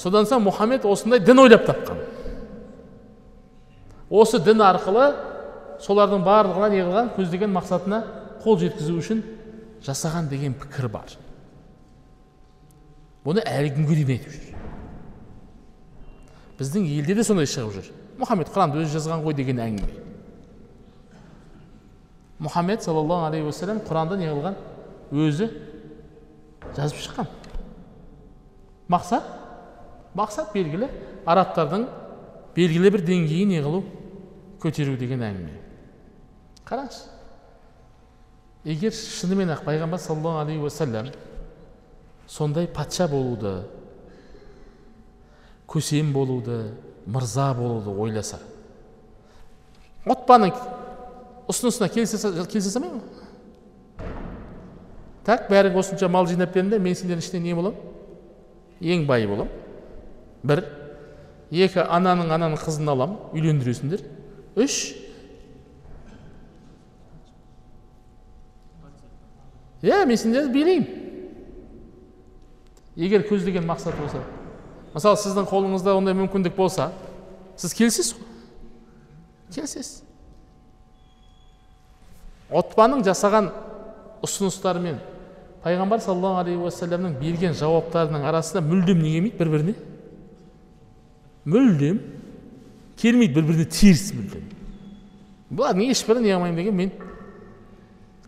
[0.00, 1.98] Содан соң мұхаммед осындай дін ойлап тапқан.
[4.10, 5.10] Осы дін арқылы
[5.84, 7.10] солардың барлығына не қылған?
[7.18, 8.00] Көздеген мақсатына
[8.42, 9.22] қол жеткізу үшін
[9.84, 11.12] жасаған деген пікір бар.
[13.24, 14.46] Бұны әлі күнге дейін айтып жүр.
[16.60, 17.90] Біздің елде де сондай шығып жүр.
[18.20, 20.06] Мұхаммед құранды өзі жазған ғой деген әңгіме.
[22.40, 24.56] Мұхаммед саллаллаху алейхи уассалам құранды не қылған?
[25.12, 25.50] Өзі
[26.76, 27.28] жазып шыққан.
[28.90, 29.24] Мақсат?
[30.18, 30.90] Мақсат белгілі.
[31.28, 31.86] Арабтардың
[32.56, 33.84] белгілі бір деңгейін не қылу?
[34.60, 35.56] Көтеру деген әңгіме.
[36.66, 37.20] Қараңызшы
[38.64, 41.08] егер шынымен ақ пайғамбар саллаллаху алейхи уассалам
[42.28, 43.64] сондай патша болуды
[45.66, 46.74] көсем болуды
[47.06, 48.38] мырза болуды ойласа
[50.04, 50.52] отбаның
[51.48, 54.04] ұсынысына келісе салмай ма
[55.24, 57.89] так бәрің осынша мал жинап беріңдер мен сендердің ішінен не боламын?
[58.80, 59.52] Ең бай боламын
[60.46, 60.64] бір
[61.50, 64.02] екі ананың ананың қызын аламын үйлендіресіңдер.
[64.60, 64.80] Үш
[69.84, 70.88] иә мен сендерді билеймін.
[72.96, 74.22] Егер көздеген мақсат болса
[74.94, 76.90] мысалы сіздің қолыңызда ондай мүмкіндік болса
[77.56, 78.26] сіз келісесіз ғой.
[79.54, 80.02] Келісесіз.
[82.50, 83.52] Отбаның жасаған
[84.26, 84.98] ұсыныстары мен
[85.64, 89.74] пайғамбар саллаллаху алейхи уассаламның берген жауаптарының арасында мүлдем не келмейді бір біріне
[91.44, 92.00] мүлдем
[93.00, 94.46] келмейді бір біріне теріс мүлдем.
[95.50, 96.92] Бұлардың ешбірі не қылмаймын деген мен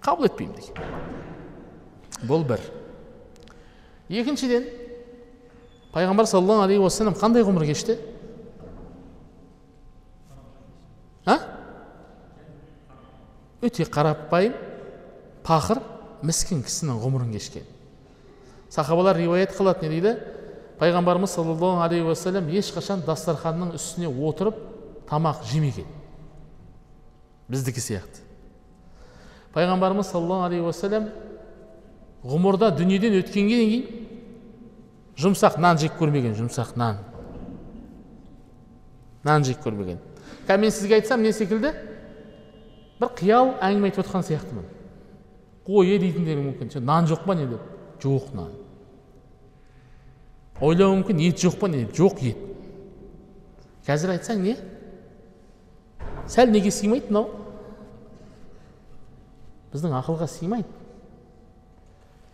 [0.02, 0.74] қабыл етпеймін деген.
[2.28, 2.64] Бұл бір.
[4.08, 4.66] Екіншіден
[5.94, 7.96] пайғамбар саллаллаху алейхи уассалам қандай ғұмыр кешті?
[11.24, 11.38] А?
[13.62, 14.56] Өте қарапайым
[15.46, 15.80] пақыр
[16.22, 17.66] міскін кісінің ғұмырын кешкен
[18.70, 20.14] сахабалар риуаят қылады не дейді
[20.80, 24.56] пайғамбарымыз саллаллаху алейхи уассалам ешқашан дастарханның үстіне отырып
[25.10, 25.88] тамақ жемеген
[27.52, 28.22] біздікі сияқты
[29.54, 31.08] пайғамбарымыз саллаллаху алейхи уассалам
[32.24, 34.02] ғұмырда дүниеден өткеннен кейін
[35.18, 37.02] жұмсақ нан жеп көрмеген жұмсақ нан
[39.24, 39.98] нан жеп көрмеген
[40.46, 41.74] қазір мен сізге айтсам не секілді
[43.00, 44.64] бір қиял әңгіме айтып отқан сияқтымын
[45.66, 47.60] қой дейтіндер мүмкін нан жоқ па не деп
[48.02, 48.50] жоқ нан
[50.60, 52.42] ойлауы мүмкін ет жоқ па не жоқ ет
[53.86, 54.56] қазір айтсаң не
[56.26, 57.30] сәл неге сыймайды мынау
[59.72, 60.68] біздің ақылға сыймайды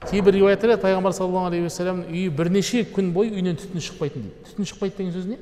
[0.09, 4.69] кейбір риуаяттар пайғамбар саллаллаху алейхи уассаламның үйі бірнеше күн бойы үйінен түтін шықпайтын дейді түтін
[4.73, 5.39] шықпайды деген сөз не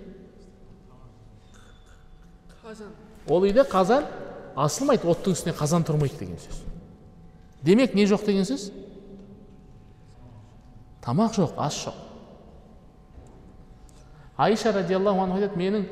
[2.63, 2.95] қазан
[3.29, 4.07] ол үйде қазан
[4.57, 6.66] асылмайды оттың үстіне қазан тұрмайды деген сөз
[7.63, 8.71] демек не жоқ деген сөз?
[11.03, 11.95] Тамақ жоқ ас жоқ.
[14.37, 15.87] Айша радиаллаху анха айтады менің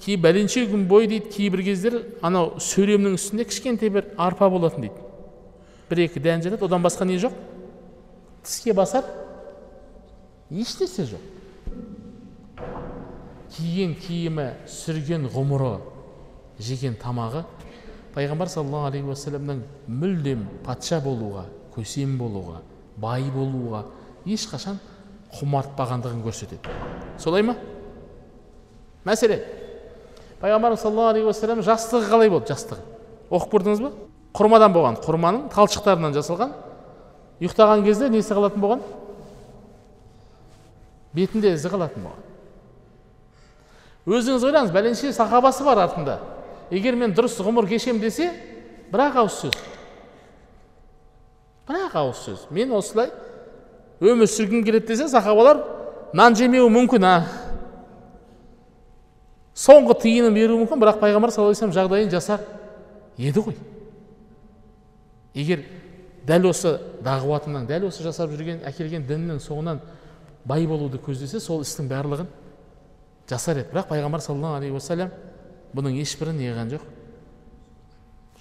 [0.00, 5.04] кей бәленше күн бойы дейді кейбір кездер анау сөремнің үстінде кішкентай бір арпа болатын дейді.
[5.90, 7.34] Бір екі дән жатады одан басқа не жоқ?
[8.44, 9.04] Тіске басар
[10.50, 11.30] ештеңе жоқ.
[13.54, 15.76] Киген киімі сүрген ғұмыры
[16.58, 17.44] жеген тамағы
[18.14, 22.60] пайғамбар саллаллаху алейхи уассаламның мүлдем патша болуға көсем болуға
[23.02, 23.84] бай болуға
[24.26, 24.78] ешқашан
[25.34, 26.74] құмартпағандығын көрсетеді
[27.18, 27.56] солай ма
[29.04, 29.42] мәселен
[30.40, 32.82] пайғамбарымыз саллаллаху алейхи уассалам жастығы қалай болды жастығы
[33.34, 33.90] оқып көрдіңіз ба
[34.38, 36.54] құрмадан болған құрманың талшықтарынан жасалған
[37.42, 38.84] ұйықтаған кезде несі қалатын болған
[41.14, 42.22] бетінде ізі қалатын болған
[44.06, 46.18] өзіңіз ойлаңыз бәленше сахабасы бар артында
[46.70, 48.30] егер мен дұрыс ғұмыр кешем десе
[48.92, 49.56] бір ақ ауыз сөз.
[51.68, 52.46] Бір ақ ауыз сөз.
[52.50, 53.10] Мен осылай
[54.00, 55.62] өмір сүргім келеді десе сахабалар
[56.14, 57.14] нан жемеуі мүмкін а?
[59.54, 62.42] Соңғы тиынын беруі мүмкін бірақ пайғамбар саллаллаху жағдайын жасар
[63.18, 63.58] еді ғой.
[65.34, 65.62] Егер
[66.26, 69.80] дәл осы дағуатының дәл осы жасап жүрген әкелген діннің соңынан
[70.44, 72.28] бай болуды көздесе сол істің барлығын
[73.30, 73.70] жасар еді.
[73.72, 75.14] Бірақ пайғамбар саллаллаху алейхи уассалам
[75.74, 76.82] бұның ешбірін не жоқ.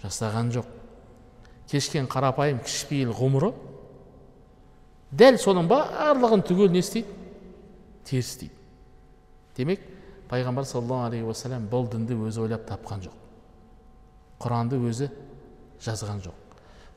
[0.04, 0.66] Жасаған жоқ.
[1.72, 3.54] Кешкен қарапайым кішіпейіл ғұмыры
[5.12, 7.08] дәл соның барлығын түгел не істейді?
[8.04, 8.54] Теріс істейді.
[9.56, 9.82] Демек
[10.30, 13.16] пайғамбар саллаллаху алейхи уассалам бұл дінді өзі ойлап тапқан жоқ.
[14.42, 15.10] Құранды өзі
[15.84, 16.36] жазған жоқ.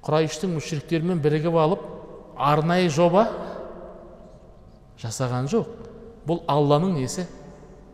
[0.06, 1.84] Құрайыштың мүшіріктерімен бірігіп алып
[2.36, 3.26] арнайы жоба
[5.02, 5.68] жасаған жоқ.
[6.26, 7.26] Бұл алланың несі?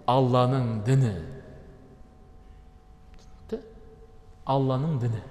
[0.09, 1.13] Алланың діні.
[4.53, 5.23] Алланың діні.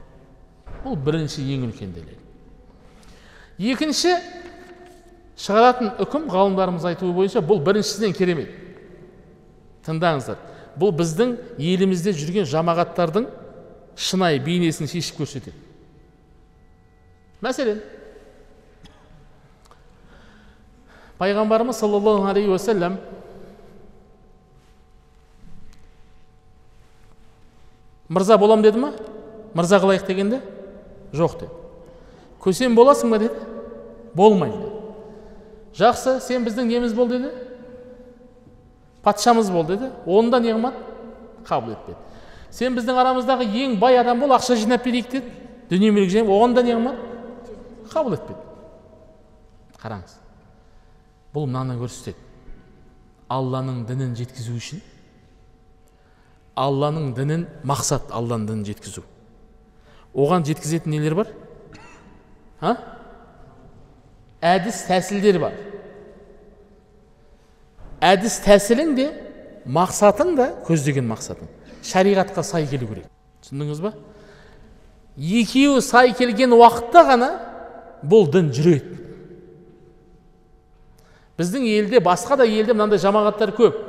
[0.83, 2.17] Бұл бірінші ең үлкен дәлел.
[3.61, 4.15] Екінші
[5.41, 8.55] шығаратын үкім ғалымдарымыз айтуы бойынша бұл біріншісінен керемет.
[9.85, 10.39] Тыңдаңыздар
[10.79, 13.27] бұл біздің елімізде жүрген жамағаттардың
[13.99, 15.57] шынайы бейнесін шешіп көрсетеді.
[17.41, 17.81] Мәселен
[21.21, 22.99] пайғамбарымыз саллаллаху алейхи уассалам
[28.09, 28.93] мырза болам деді ма
[29.53, 30.41] мырза қылайық дегенде?
[31.13, 31.51] Жоқ деді
[32.41, 33.47] көсем боласың ба деді?
[34.15, 34.81] Болмаймын деді
[35.77, 37.31] жақсы сен біздің неміз бол деді.
[39.03, 39.91] Патшамыз бол деді.
[40.05, 40.75] Оны да не қылмады
[41.47, 41.97] қабыл етпеді.
[42.51, 45.31] Сен біздің арамыздағы ең бай адам бол ақша жинап берейік деді.
[45.69, 48.39] Дүние мүлік жинап оған да не қылмады қабыл етпеді.
[49.81, 50.17] Қараңыз.
[51.33, 52.19] Бұл мынаны көрсетеді.
[53.31, 54.81] Алланың дінін жеткізу үшін
[56.59, 59.05] алланың дінін мақсат алланың дінін жеткізу.
[60.13, 61.31] Оған жеткізетін нелер бар?
[62.61, 62.75] А?
[64.41, 65.57] Әдіс тәсілдер бар.
[68.01, 69.09] Әдіс тәсілің де
[69.65, 71.49] мақсатың да көздеген мақсатың
[71.85, 73.05] шариғатқа сай келу керек.
[73.45, 73.93] Түсіндіңіз ба?
[75.17, 77.31] Екеуі сай келген уақытта ғана
[78.01, 79.01] бұл дін жүреді
[81.41, 83.79] біздің елде басқа да елде мынандай жамағаттар көп.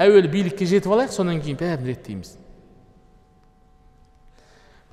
[0.00, 2.34] Әуелі билікке жетіп алайық содан кейін бәрін реттейміз.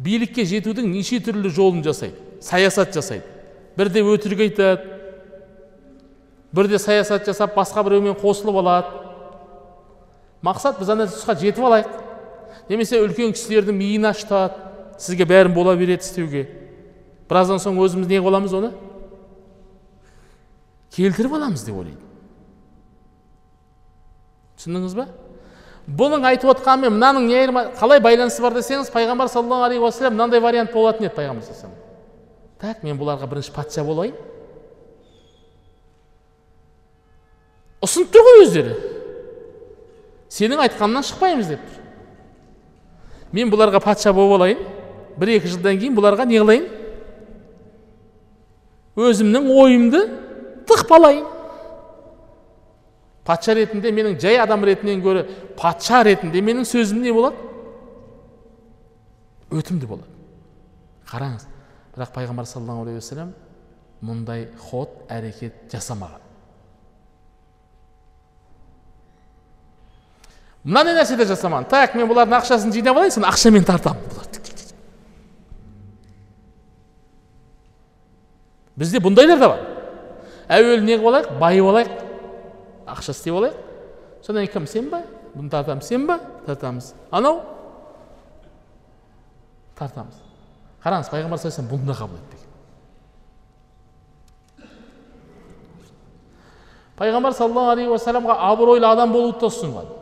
[0.02, 2.18] Билікке жетудің неше түрлі жолын жасайды.
[2.42, 3.26] Саясат жасайды.
[3.78, 4.98] Бірде өтірік айтады
[6.52, 8.88] бірде саясат жасап басқа біреумен қосылып алады.
[10.44, 11.92] Мақсат біз ана тұсқа жетіп алайық.
[12.70, 14.58] Немесе үлкен кісілердің миын ашытады
[15.00, 16.48] сізге бәрін бола береді істеуге.
[17.30, 18.72] Біраздан соң өзіміз не қыламыз оны?
[20.92, 22.02] Келтіріп аламыз деп ойлайды.
[24.60, 25.08] Түсіндіңіз ба?
[25.88, 30.40] Бұның айтып отқанымен мынаның не айырма қалай байланысы бар десеңіз пайғамбар саллаллаху алейхи уассалам мынандай
[30.40, 31.82] вариант болатын еді пайғамбар саллаллаху
[32.62, 34.14] так мен бұларға бірінші патша болайын.
[37.82, 38.76] Ұсынып тұр ғой өздері.
[40.32, 41.80] Сенің айтқаныңнан шықпаймыз деп тұр.
[43.34, 44.62] Мен бұларға патша болып алайын.
[45.18, 46.68] Бір екі жылдан кейін бұларға не қылайын?
[49.02, 50.04] Өзімнің ойымды
[50.70, 51.26] тықпалайын.
[53.28, 55.26] Патша ретінде менің жай адам ретінен гөрі
[55.60, 57.38] патша ретінде менің сөзім не болады?
[59.52, 60.10] Өтімді болады.
[61.12, 61.48] Қараңыз
[61.96, 63.34] бірақ пайғамбар саллаллаху алейхи уассалам
[64.02, 66.22] мұндай ход әрекет жасамаған.
[70.64, 71.68] Мынандай нәрсе де жасамаған?
[71.70, 74.22] Так мен бұлардың ақшасын жинап алайын соны ақшамен тартамын.
[78.78, 79.66] Бізде бұндайлар да бар.
[80.50, 81.34] Әуелі не қылып алайық?
[81.42, 81.92] Байып алайық.
[82.92, 83.58] Ақша істеп алайық
[84.26, 85.02] содан кейін кім сен ба
[85.36, 87.42] бұны тартамыз сен ба тартамыз анау
[89.80, 90.20] тартамыз
[90.84, 92.50] қараңыз пайғамбар саллаллаху алейhi бұны да қабыл етпеген
[97.02, 99.98] пайғамбар саллаллаху алейхи уассаламға абыройлы адам болуды да ұсынған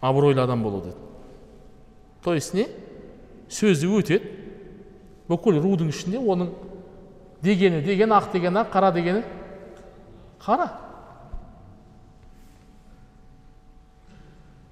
[0.00, 0.96] абыройлы адам болу деді
[2.22, 2.68] то есть не?
[3.48, 4.28] Сөзі өтеді
[5.28, 6.50] бүкіл рудың ішінде оның
[7.42, 9.22] дегені деген ақ дегені ақ қара дегені
[10.48, 10.70] қара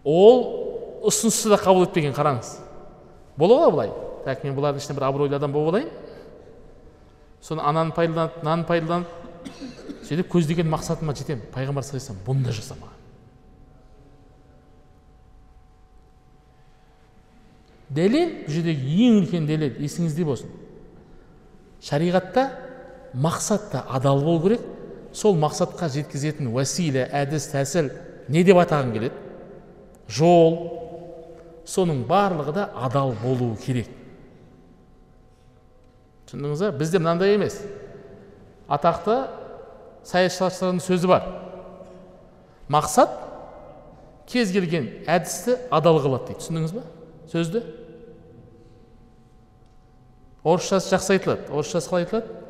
[0.07, 0.43] ол
[1.07, 2.57] ұсынысты да қабыл етпеген қараңыз.
[3.37, 5.91] Бола ғой былай так мен бұлардың ішінде бір абыройлы адам болып алайын.
[7.43, 9.09] Соны ананы пайдаланып мынаны пайдаланып
[10.07, 11.45] сөйтіп көздеген мақсатыма жетемін.
[11.55, 12.95] Пайғамбар саллаллаху бұны да жасамаған.
[17.97, 20.51] Дәлел бұл жердегі ең үлкен дәлел есіңізде болсын.
[21.83, 22.49] Шариғатта
[23.15, 24.76] мақсат та адал болу керек
[25.17, 27.89] сол мақсатқа жеткізетін уәсилә әдіс тәсіл
[28.29, 29.15] не деп атаған келеді?
[30.13, 30.59] Жол.
[31.67, 33.89] Соның барлығы да адал болуы керек.
[36.29, 36.71] Түсіндіңіз ба?
[36.79, 37.59] Бізде мынандай емес.
[38.69, 39.17] Атақты
[40.07, 41.27] саясатшылардың сөзі бар.
[42.71, 43.17] Мақсат
[44.31, 46.43] кез келген әдісті адал қылады дейді.
[46.45, 46.85] Түсіндіңіз ба?
[47.33, 47.63] Сөзді?
[50.47, 51.49] Орысшасы жақсы айтылады.
[51.51, 52.46] Орысшасы қалай айтылады?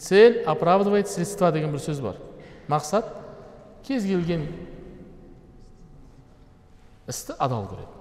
[0.00, 2.16] Цель оправдывает средства деген бір сөз бар.
[2.68, 3.04] Мақсат
[3.84, 4.46] кез келген
[7.06, 7.98] істі адал көреді.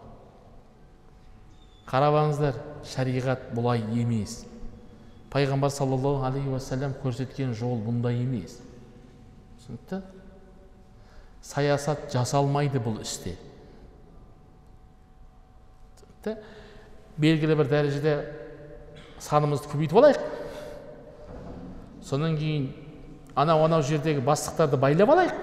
[1.89, 4.45] Қарап шариғат бұлай емес.
[5.29, 8.59] Пайғамбар саллаллаху алейхи уассалам көрсеткен жол бұндай емес.
[9.59, 10.01] Түсінікті?
[11.41, 13.35] Саясат жасалмайды бұл істе.
[17.17, 18.15] Белгілі бір дәрежеде
[19.19, 20.38] санымызды көбейтіп алайық.
[22.09, 22.71] Содан кейін
[23.35, 25.37] анау анау жердегі бастықтарды байлап алайық.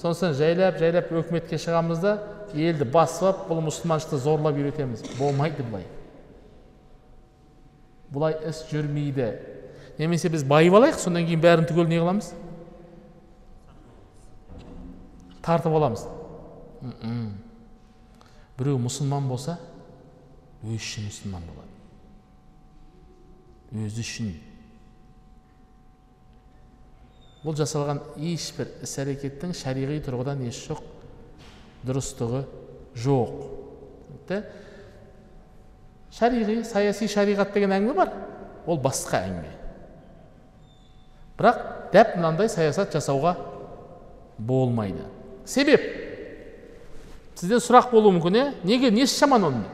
[0.00, 2.18] Сондықтан жайлап жайлап өкіметке шығамыз да
[2.54, 5.04] елді басып алып бұл мұсылманшылықты зорлап үйретеміз.
[5.18, 5.86] Болмайды былай
[8.10, 9.30] бұлай іс жүрмейді.
[10.00, 12.32] Немесе біз байып алайық содан кейін бәрін түгел не қыламыз?
[15.44, 16.06] Тартып аламыз.
[18.58, 19.58] Біреу мұсылман болса
[20.64, 21.70] өзі үшін мұсылман болады.
[23.86, 24.32] Өзі үшін.
[27.44, 30.82] Бұл жасалған ешбір іс әрекеттің шариғи тұрғыдан несі жоқ
[31.88, 32.42] дұрыстығы
[33.00, 33.32] жоқ.
[34.04, 34.42] Түсінікті?
[36.18, 38.12] шариғи саяси шариғат деген әңгіме бар
[38.66, 39.52] ол басқа әңгіме.
[41.40, 41.60] Бірақ
[41.94, 43.36] дәп мынандай саясат жасауға
[44.38, 45.06] болмайды.
[45.48, 45.84] Себеп?
[47.40, 48.90] Сізден сұрақ болуы мүмкін иә неге?
[48.92, 49.68] Несі жаман оның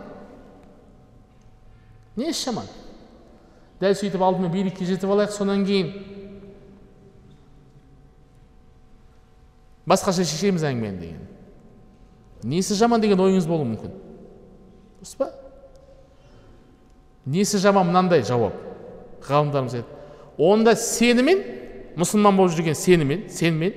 [2.16, 2.68] несі жаман
[3.80, 5.90] дәл сөйтіп алдымен билікке жетіп алайық содан кейін
[9.86, 11.24] басқаша шешеміз әңгімені деген.
[12.42, 13.94] Несі жаман деген ойыңыз болуы мүмкін?
[15.00, 15.30] Дұрыс па?
[17.26, 18.54] Несі жаман мынандай жауап?
[19.26, 19.96] Ғалымдарымыз айтады
[20.38, 21.42] онда сенімен
[21.96, 23.74] мұсылман болып жүрген сенімен сенімен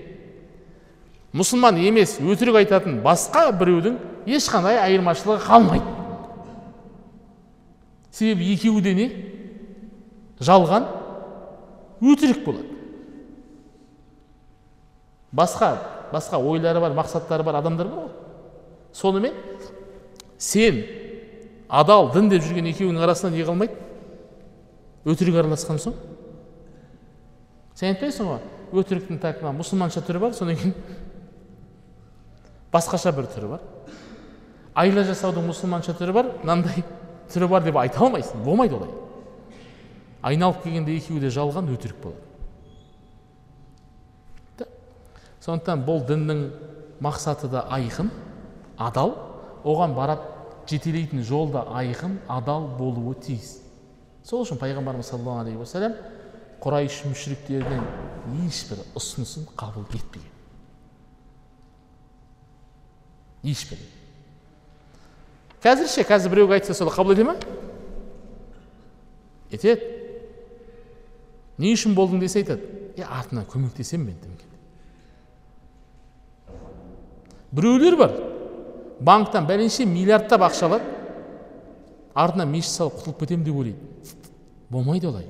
[1.33, 3.97] мұсылман емес өтірік айтатын басқа біреудің
[4.29, 5.85] ешқандай айырмашылығы қалмайды.
[8.11, 9.07] Себебі екеуі де не?
[10.43, 10.89] Жалған
[12.01, 12.67] өтірік болады.
[15.31, 15.77] Басқа
[16.13, 18.11] басқа ойлары бар мақсаттары бар адамдар бар ғой.
[18.93, 19.33] Сонымен
[20.37, 20.83] сен
[21.67, 23.75] адал дін деп жүрген екеуінің арасында не қалмайды?
[25.05, 25.97] Өтірік араласқан соң.
[27.75, 28.39] Сен айтпайсың ғой
[28.73, 30.73] өтіріктің так мына мұсылманша түрі бар содан кейін
[32.73, 33.61] басқаша бір түрі бар.
[34.77, 36.83] Айла жасаудың мұсылманша түрі бар мынандай
[37.33, 38.91] түрі бар деп айта алмайсың болмайды олай.
[40.21, 42.28] Айналып келгенде екеуі де жалған өтірік болады.
[45.43, 46.43] Сондықтан бұл діннің
[47.03, 48.11] мақсаты да айқын
[48.77, 49.15] адал.
[49.63, 50.23] Оған барап
[50.69, 53.59] жетелейтін жол да айқын адал болуы тиіс.
[54.23, 55.95] Сол үшін пайғамбарымыз саллаллаху алейхи уассалам
[56.63, 57.85] құрайш мүшіріктерінің
[58.47, 60.35] ешбір ұсынысын қабыл етпеген.
[63.43, 63.79] Ешбір.
[65.63, 67.35] Қазір ше қазір біреуге айтса солай қабыл ете ма
[69.51, 69.95] етеді.
[71.57, 72.67] Не үшін болдың десе айтады.
[72.99, 74.48] Е артынан көмектесемін мен
[77.51, 78.11] біреулер бар
[78.99, 80.95] банктан бәленше миллиардтап ақша алады.
[82.13, 83.79] Артынан мешіт салып құтылып кетемін деп ойлайды
[84.69, 85.25] болмайды олай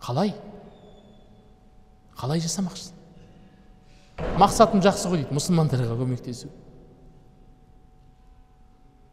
[0.00, 0.34] қалай
[2.16, 2.94] қалай жасамақшысың
[4.40, 6.48] мақсатым жақсы ғой дейді мұсылмандарға көмектесу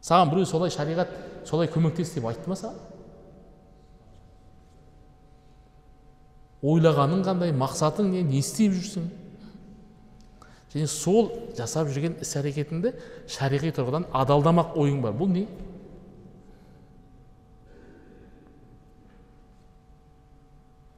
[0.02, 1.12] саған біреу солай шариғат
[1.50, 2.80] солай көмектес деп айтты ма саған
[6.63, 9.10] ойлағаның қандай мақсатың не не істеп жүрсің
[10.86, 12.92] сол жасап жүрген іс әрекетіңді
[13.34, 15.16] шариғи тұрғыдан адалдамақ ойың бар.
[15.18, 15.48] Бұл не?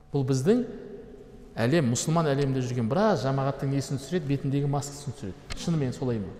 [0.10, 0.65] Бұл біздің
[1.60, 5.60] әлем мұсылман әлемінде жүрген біраз жамағаттың несін түсіреді бетіндегі маскасын түсіреді.
[5.63, 6.34] Шынымен солай ма?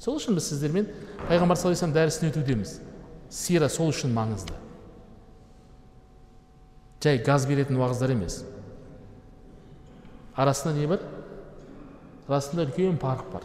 [0.00, 0.88] Сол үшін біз сіздермен
[1.28, 2.78] пайғамбар саллаллаху алейhi дәрісін өтудеміз.
[3.30, 4.56] Сира сол үшін маңызды.
[7.02, 8.40] Жай газ беретін уағыздар емес.
[10.34, 11.02] Арасында не бар?
[12.28, 13.44] Арасында үлкен парық бар.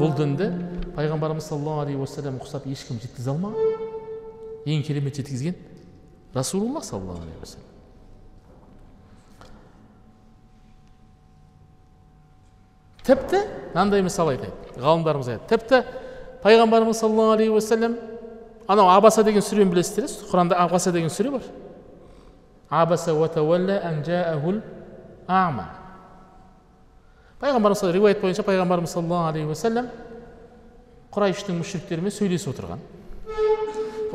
[0.00, 0.50] Бұл дінді
[0.96, 5.54] пайғамбарымыз саллаллаху алейхи уассалам ұқсап ешкім жеткізе алмаған ең керемет жеткізген
[6.34, 7.66] расулуллах саллаллаху алейхи уассалам
[13.06, 15.46] тіпті мынандай мысал айтайын ғалымдарымыз айтады.
[15.52, 15.82] Тіпті
[16.42, 17.94] пайғамбарымыз саллаллаху алейхи уассалам
[18.66, 21.42] анау абаса деген сүрені білесіздер құранда абаса деген сүре бар.
[22.70, 23.14] Абаса
[27.40, 29.90] пайғамбарымыз риуаят бойынша пайғамбарымыз саллаллаху алейхи уассалам
[31.12, 32.80] құрайыштың мүшіріктерімен сөйлесіп отырған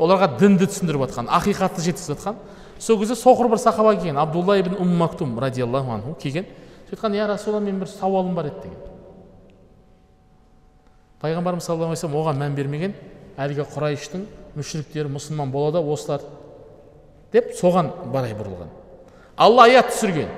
[0.02, 2.40] оларға дінді түсіндіріп жатқан ақиқатты жеткізіп жатқан
[2.78, 6.46] сол кезде соқыр бір сахаба келген абдулла ибн ум мактум радиаллаху анху келген
[6.88, 8.78] сөйтіп айтқан я расулалла менің бір сауалым бар еді деген
[11.22, 12.94] пайғамбарымыз саллаллаху алейхи оған мән бермеген
[13.38, 14.26] әлгі құрайыштың
[14.58, 16.24] мүшіріктері мұсылман болады осылар
[17.32, 18.72] деп соған барай бұрылған
[19.36, 20.28] алла аят түсірген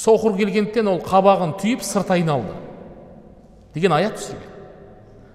[0.00, 2.54] соқыр келгендіктен ол қабағын түйіп сырт айналды.
[3.74, 4.48] Деген аят түсірген.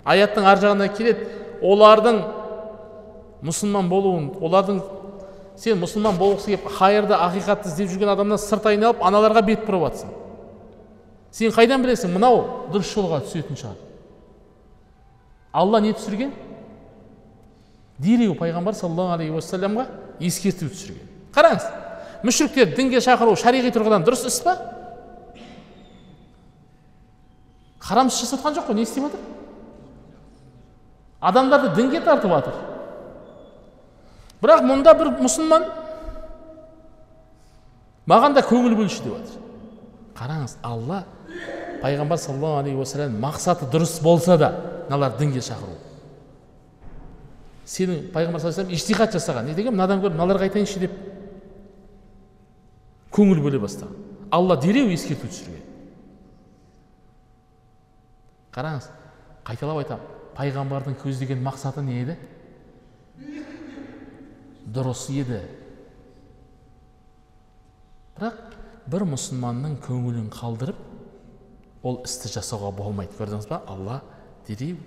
[0.05, 1.29] Аяттың ар жағына келеді
[1.61, 2.21] олардың
[3.45, 4.81] мұсылман болуын олардың
[5.57, 10.13] сен мұсылман болғысы келіп хайырды ақиқатты іздеп жүрген адамнан сырт айналып аналарға бет бұрып жатсың
[11.35, 12.13] сен қайдан білесің?
[12.15, 13.79] Мынау дұрыс жолға түсетін шығар.
[15.51, 16.31] Алла не түсірген?
[17.99, 19.85] Дереу пайғамбар саллаллаху алейхи уассаламға
[20.19, 21.09] ескерту түсірген.
[21.35, 21.67] Қараңыз.
[22.25, 24.57] Мүшіріктерді дінге шақыру шариғи тұрғыдан дұрыс іс па?
[27.79, 29.21] Харам іс жасап жатқан жоқ қой не істеп жатыр
[31.21, 32.53] адамдарды дінге тартып жатыр
[34.41, 35.69] бірақ мұнда бір мұсылман
[38.09, 39.41] маған да көңіл бөлші деп жатыр
[40.17, 41.03] қараңыз алла
[41.81, 44.51] пайғамбар саллаллаху алейхи уассалам мақсаты дұрыс болса да
[44.87, 45.75] мыналар дінге шақыру.
[47.65, 49.49] Сенің пайғамбар саллаллаху алейhi иштихат жасаған.
[49.49, 50.91] Не деген мынадан көріп мыналарға айтайыншы деп
[53.15, 53.95] көңіл бөле бастаған.
[54.35, 55.63] Алла дереу ескерту түсірген.
[58.55, 58.89] Қараңыз
[59.47, 62.17] қайталап айтамын пайғамбардың көздеген мақсаты не еді?
[64.75, 65.41] Дұрыс еді.
[68.15, 68.55] Бірақ
[68.91, 70.79] бір мұсылманның көңілін қалдырып
[71.85, 73.15] ол істі жасауға болмайды.
[73.19, 73.61] Көрдіңіз ба?
[73.67, 74.01] Алла
[74.47, 74.79] дереу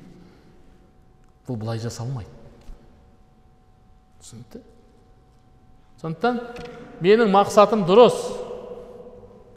[1.47, 2.33] бұл былай жасалмайды.
[4.21, 4.65] Түсінікті?
[5.99, 6.41] Сондықтан
[7.03, 8.17] менің мақсатым дұрыс.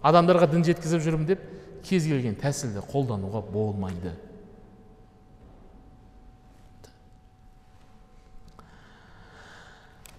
[0.02, 1.44] Адамдарға дін жеткізіп жүрмін деп
[1.86, 4.16] кез келген тәсілді қолдануға болмайды.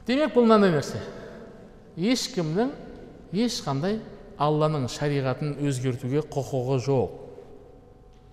[0.07, 1.03] Демек бұл мынандай нәрсе.
[1.97, 2.73] Ешкімнің
[3.35, 4.01] ешқандай
[4.43, 7.22] алланың шариғатын өзгертуге құқығы жоқ.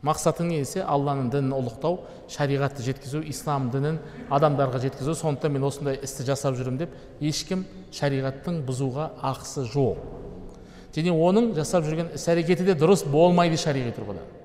[0.06, 2.00] Мақсатың не десе алланың дінін ұлықтау
[2.32, 4.00] шариғатты жеткізу ислам дінін
[4.32, 5.16] адамдарға жеткізу.
[5.20, 10.00] Сондықтан мен осындай істі жасап жүрмін деп ешкім шариғаттың бұзуға ақысы жоқ.
[10.95, 14.38] Және оның жасап жүрген іс әрекеті де дұрыс болмайды шариғи тұрғыдан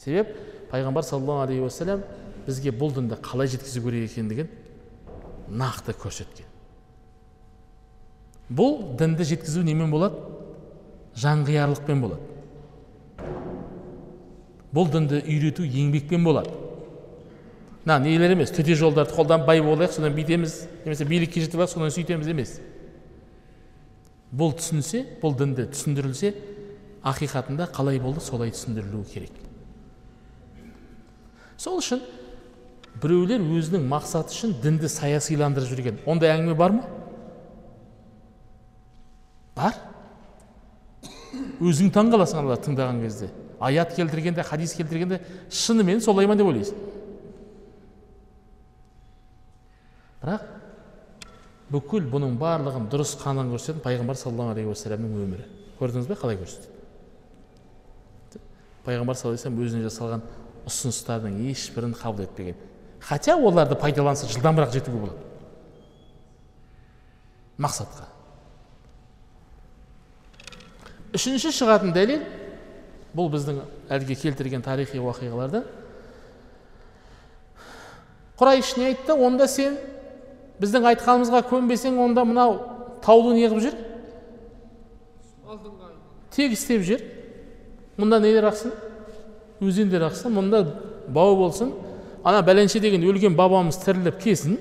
[0.00, 0.32] себеп
[0.70, 2.02] пайғамбар саллаллаху алейхи уассалам
[2.46, 4.48] бізге бұл дінді қалай жеткізу керек екендігін
[5.50, 6.48] нақты көрсеткен.
[8.48, 10.16] Бұл дінді жеткізу немен болады?
[11.20, 12.29] Жанқиярлықпен болады.
[14.74, 16.52] Бұл дінді үйрету еңбекпен болады.
[17.84, 20.56] Мына нелер емес төте жолдарды қолданып бай болайық содан бүйтеміз.
[20.84, 22.54] Немесе билікке жетіп алайық содан сөйтеміз емес.
[24.30, 26.34] Бұл түсінсе бұл дінді түсіндірілсе
[27.02, 29.34] ақиқатында қалай болды солай түсіндірілуі керек.
[31.58, 32.04] Сол үшін
[33.02, 36.00] біреулер өзінің мақсаты үшін дінді саясиландырып жүрген.
[36.06, 36.86] Ондай әңгіме бар ма?
[39.56, 39.76] Бар.
[41.60, 43.28] Өзің таң қаласың аналарды тыңдаған кезде.
[43.60, 46.76] Аят келтіргенде хадис келтіргенде шынымен солай ма деп ойлайсың
[50.20, 50.42] бірақ
[51.70, 55.44] бүкіл бұның барлығын дұрыс қанын көрсететін пайғамбар саллаллаху алейхи уассаламның өмірі.
[55.78, 56.16] Көрдіңіз бе?
[56.18, 56.74] Қалай көрсетеді
[58.84, 60.24] пайғамбар саллаллаху алейhi өзіне жасалған
[60.66, 62.56] ұсыныстардың ешбірін қабыл етпеген.
[63.00, 65.20] Хотя оларды пайдаланса жылдамырақ жетуге болады.
[67.60, 68.08] Мақсатқа.
[71.14, 72.26] Үшінші шығатын дәлел
[73.16, 75.64] бұл біздің әлгі келтірген тарихи уақиғалардан
[78.40, 79.14] құрайш не айтты?
[79.14, 79.76] Онда сен
[80.62, 82.56] біздің айтқанымызға көнбесең онда мынау
[83.04, 83.76] тауды не қылып жүр?
[86.32, 87.04] Тегістеп жүр.
[88.00, 88.72] Мұнда нелер ақсын?
[89.60, 90.32] Өзендер ақсын.
[90.32, 90.62] Мұнда
[91.12, 91.74] бау болсын.
[92.24, 94.56] Ана бәленше деген өлген бабамыз тіріліп келсін.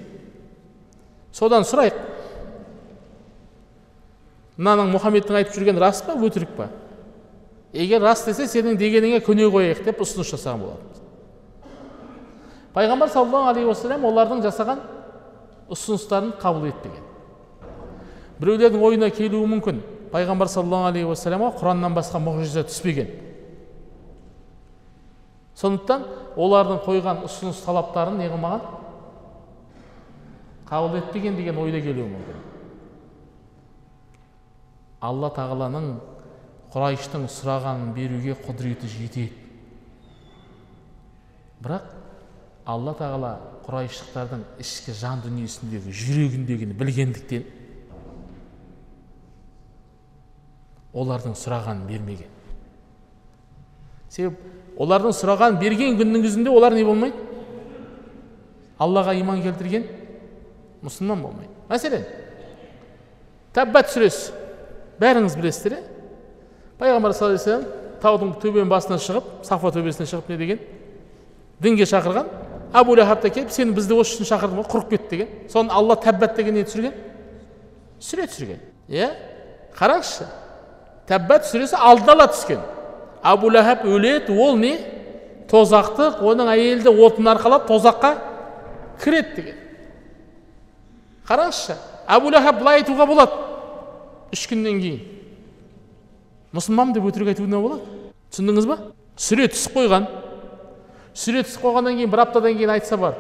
[1.32, 1.96] Содан сұрайық.
[4.60, 6.18] Мынаның мұхаммедтің айтып жүргені рас па?
[6.20, 6.68] Өтірік па?
[7.74, 10.90] Егер рас десе сенің дегеніңе көне қояйық деп ұсыныс жасаған болатын
[12.74, 14.82] пайғамбар саллаллаху алейхи уассалам олардың жасаған
[15.74, 17.06] ұсыныстарын қабыл етпеген.
[18.40, 19.82] Біреулердің ойына келуі мүмкін.
[20.14, 23.10] Пайғамбар саллаллаху алейхи уассаламға құраннан басқа мұғжиза түспеген.
[25.60, 26.06] Сондықтан
[26.40, 28.30] олардың қойған ұсыныс талаптарын не
[30.70, 32.42] қабыл етпеген деген ойда келуі мүмкін.
[35.02, 35.96] Алла тағаланың
[36.74, 39.32] құрайыштың сұрағанын беруге құдіреті жетеді.
[41.64, 41.88] Бірақ
[42.70, 43.32] алла тағала
[43.66, 47.48] құрайыштықтардың ішкі жан дүниесіндегі жүрегіндегіні білгендіктен
[50.94, 52.30] олардың сұрағанын бермеген.
[54.10, 54.40] Себеп
[54.80, 57.28] олардың сұрағанын берген күннің өзінде олар не болмайды?
[58.80, 59.86] Аллаға иман келтірген
[60.86, 61.52] мұсылман болмайды.
[61.70, 62.06] Мәселен
[63.54, 64.34] тәббат сүресі.
[65.00, 65.99] Бәріңіз білесіздер иә
[66.80, 70.60] пайғамбар саллаллаху алейhi таудың төбенің басына шығып сафа төбесіне шығып не деген
[71.60, 72.30] дінге шақырған
[72.80, 75.98] әбу лахаб та келіп сен бізді осы үшін шақырдың ғой құрып кет деген соны алла
[76.00, 76.96] тәббат деген не түсірген
[78.00, 79.10] сүре түсірген иә
[79.76, 80.30] қараңызшы
[81.10, 82.64] тәббат сүресі алдын ала түскен
[83.34, 84.78] әбу лахаб өледі ол не
[85.52, 88.16] тозақтық оның әйелді отын арқалап тозаққа
[89.04, 89.64] кіреді деген
[91.28, 91.76] қараңызшы
[92.08, 95.19] әбу лахаб былай айтуға болады үш күннен кейін
[96.56, 97.82] мұсылманмын деп өтірік айтуына болады?
[98.34, 98.78] түсіндіңіз ба?
[99.20, 100.08] сүре түсіп қойған.
[101.14, 103.18] сүре түсіп қойғаннан кейін бір аптадан кейін айтса бар.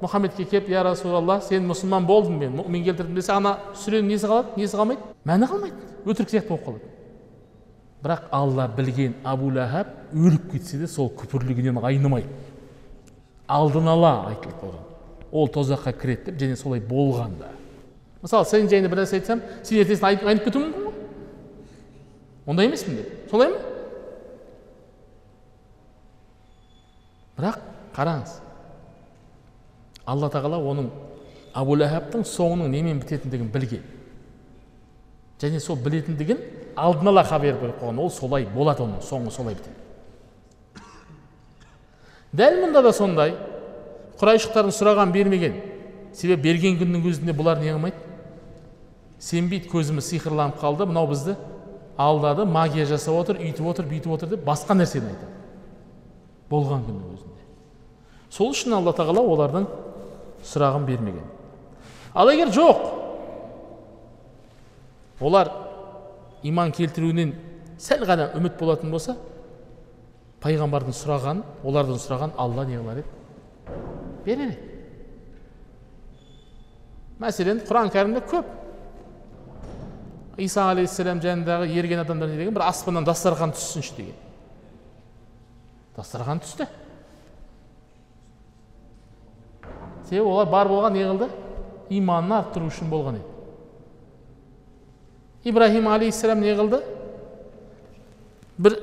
[0.00, 4.56] Мұхаммедке келіп я расулалла сен мұсылман болдың мен мұмин келтірдім десе ана сүренің несі қалады?
[4.56, 5.00] Несі қалмайды?
[5.24, 5.76] Мәні қалмайды.
[6.04, 6.90] Өтірік сияқты болып қалады.
[8.04, 12.28] Бірақ алла білген абу ләхаб өліп кетсе де сол күпірлігінен айнымайды.
[13.48, 14.84] Алдын ала айтылып қойған
[15.34, 17.48] ол тозаққа кіреді деп және солай болған да.
[18.22, 20.83] Мысалы сен жайында бір нәрсе айтсам сен ертесін айнып кетуің мүмкін
[22.46, 23.60] ондай емеспін деп солай ма?
[27.38, 27.60] Бірақ
[27.96, 28.38] қараңыз
[30.06, 30.90] алла тағала оның
[31.56, 33.82] абу ләхабтың соңының немен бітетіндігін білген.
[35.40, 36.40] Және сол білетіндігін
[36.76, 38.00] алдын ала хабар беріп қойған.
[38.00, 39.76] Ол солай болады оның соңы солай бітеді.
[42.34, 43.36] Дәл мұнда да сондай.
[44.20, 45.58] Құрайшықтардың сұраған бермеген.
[46.14, 47.98] Себебі берген күннің өзінде бұлар не қылмайды?
[49.18, 50.86] Сенбейді көзіміз сиқырланып қалды.
[50.86, 51.36] Мынау бізді
[52.00, 55.30] алдады магия жасап отыр үйтіп отыр бүйтіп отыр деп басқа нәрсені айтады.
[56.50, 57.44] Болған күннің өзінде.
[58.30, 59.68] Сол үшін алла тағала олардың
[60.44, 61.24] сұрағын бермеген.
[62.14, 62.82] Ал егер жоқ
[65.20, 65.50] олар
[66.42, 67.34] иман келтіруінен
[67.78, 69.16] сәл ғана үміт болатын болса
[70.44, 73.08] пайғамбардың сұрағанын олардан сұраған алла не қылар еді?
[74.26, 74.58] Берер еді.
[77.22, 78.50] Мәселен құран кәрімде көп
[80.38, 84.14] иса алейхисалам жанындағы ерген адамдар не деген бір аспаннан дастархан түссінші деген
[85.96, 86.66] дастархан түсті
[90.08, 91.30] себебі олар бар болған не қылды
[91.90, 93.28] иманын арттыру үшін болған еді
[95.52, 96.82] ибраһим алейхисалам не қылды
[98.58, 98.78] бір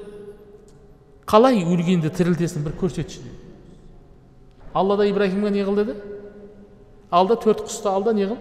[1.28, 3.38] қалай өлгенді тірілтесің бір көрсетші деді
[4.74, 5.96] алла да ибраһимге не қыл деді
[7.12, 8.38] алда төрт құсты ал да не қыл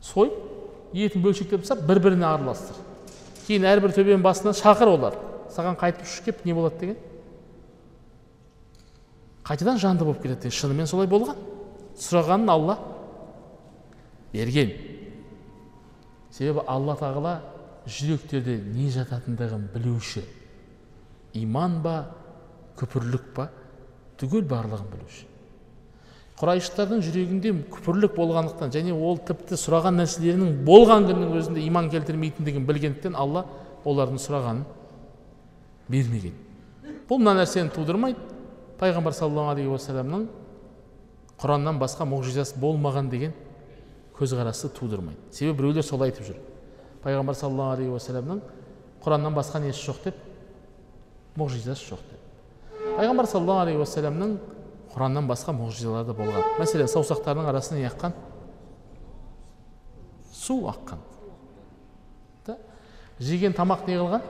[0.00, 0.49] сойып
[0.92, 2.78] етін бөлшектеп тастап бір біріне араластыр
[3.46, 5.16] кейін әрбір төбенің басынан шақыр олар
[5.54, 6.96] саған қайтып ұшып келіп не болады деген
[9.46, 11.38] қайтадан жанды болып келеді деген шынымен солай болған
[11.98, 12.78] сұрағанын алла
[14.32, 14.74] берген
[16.30, 17.34] себебі алла тағала
[17.86, 20.22] жүректерде не жататындығын білуші
[21.40, 21.96] иман ба
[22.78, 23.50] күпірлік па
[24.20, 25.29] түгел барлығын білуші
[26.40, 33.18] құрайыштардың жүрегінде күпірлік болғандықтан және ол тіпті сұраған нәрселерінің болған күннің өзінде иман келтірмейтіндігін білгендіктен
[33.18, 33.44] алла
[33.84, 34.62] олардың сұрағанын
[35.90, 36.32] бермеген.
[37.10, 38.16] Бұл мына нәрсені тудырмайды.
[38.80, 40.22] Пайғамбар саллаллаху алейхи уассаламның
[41.42, 43.34] құраннан басқа мұғжизасы болмаған деген
[44.16, 45.18] көзқарасты тудырмайды.
[45.32, 46.38] Себебі біреулер солай айтып жүр.
[47.04, 48.40] Пайғамбар саллаллаху алейхи уассаламның
[49.04, 50.24] құраннан басқа несі жоқ деп?
[51.36, 52.24] Мұғжизасы жоқ деп.
[52.96, 54.38] Пайғамбар саллаллаху алейхи уассаламның
[54.94, 56.56] құраннан басқа мұғжизалары да болған.
[56.58, 58.16] Мәселен саусақтарының арасынан не аққан
[60.40, 60.98] су аққан.
[62.46, 62.56] Да?
[63.20, 64.22] Жеген тамақ не қылған?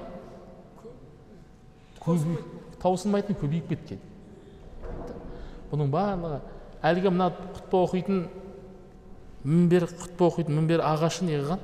[2.81, 4.01] Таусылмайтын көбейіп кеткен.
[5.71, 6.41] Бұның барлығы
[6.91, 8.25] әлгі мына құтпа оқитын
[9.45, 11.63] мінбер құтпа оқитын мінбер ағашы не қылған?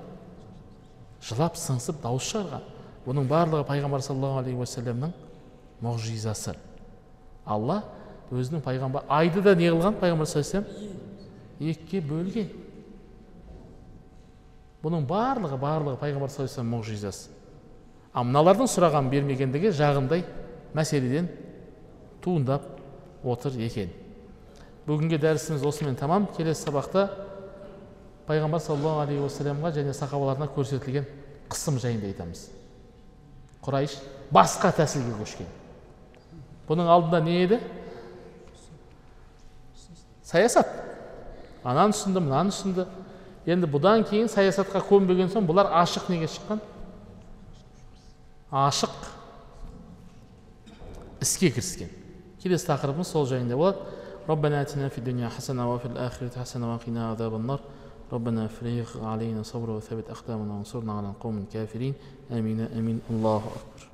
[1.26, 2.66] Жылап сыңсып дауыс шығарған.
[3.06, 5.12] Бұның барлығы пайғамбар саллаллаху алейхи уассаламның
[5.82, 6.54] мұғжизасы
[7.46, 7.82] алла
[8.32, 12.48] өзінің пайғамбар айды да не қылған пайғамбар саллаллаху алейхи екіге бөлген
[14.82, 17.30] бұның барлығы барлығы пайғамбар саллаллаху алейхи мұғжизасы.
[18.16, 20.24] Ал мыналардың сұраған бермегендігі жағындай
[20.74, 21.28] мәселеден
[22.24, 22.64] туындап
[23.24, 23.90] отыр екен.
[24.86, 26.28] Бүгінгі дәрісіміз осымен тамам.
[26.36, 27.08] Келесі сабақта
[28.28, 31.06] пайғамбар саллаллаху алейхи уассаламға және сахабаларына көрсетілген
[31.50, 32.46] қысым жайында айтамыз.
[33.66, 33.98] Құрайш
[34.32, 35.50] басқа тәсілге көшкен.
[36.68, 37.60] Бұның алдында не еді?
[40.25, 40.67] саясат
[41.63, 42.87] ананы ұсынды мынаны ұсынды
[43.45, 46.61] енді бұдан кейін саясатқа көнбеген соң бұлар ашық неге шыққан
[48.51, 48.93] ашық
[51.21, 51.89] іске кіріскен
[52.43, 57.35] келесі тақырыбымыз сол жайында болады ربنا آتنا في الدنيا حسنة وفي الآخرة حسنة وقنا عذاب
[57.35, 57.59] النار
[58.13, 61.93] ربنا افرغ علينا صبرا وثبت أقدامنا وانصرنا على القوم الكافرين
[62.31, 63.89] آمين آمين الله أكبر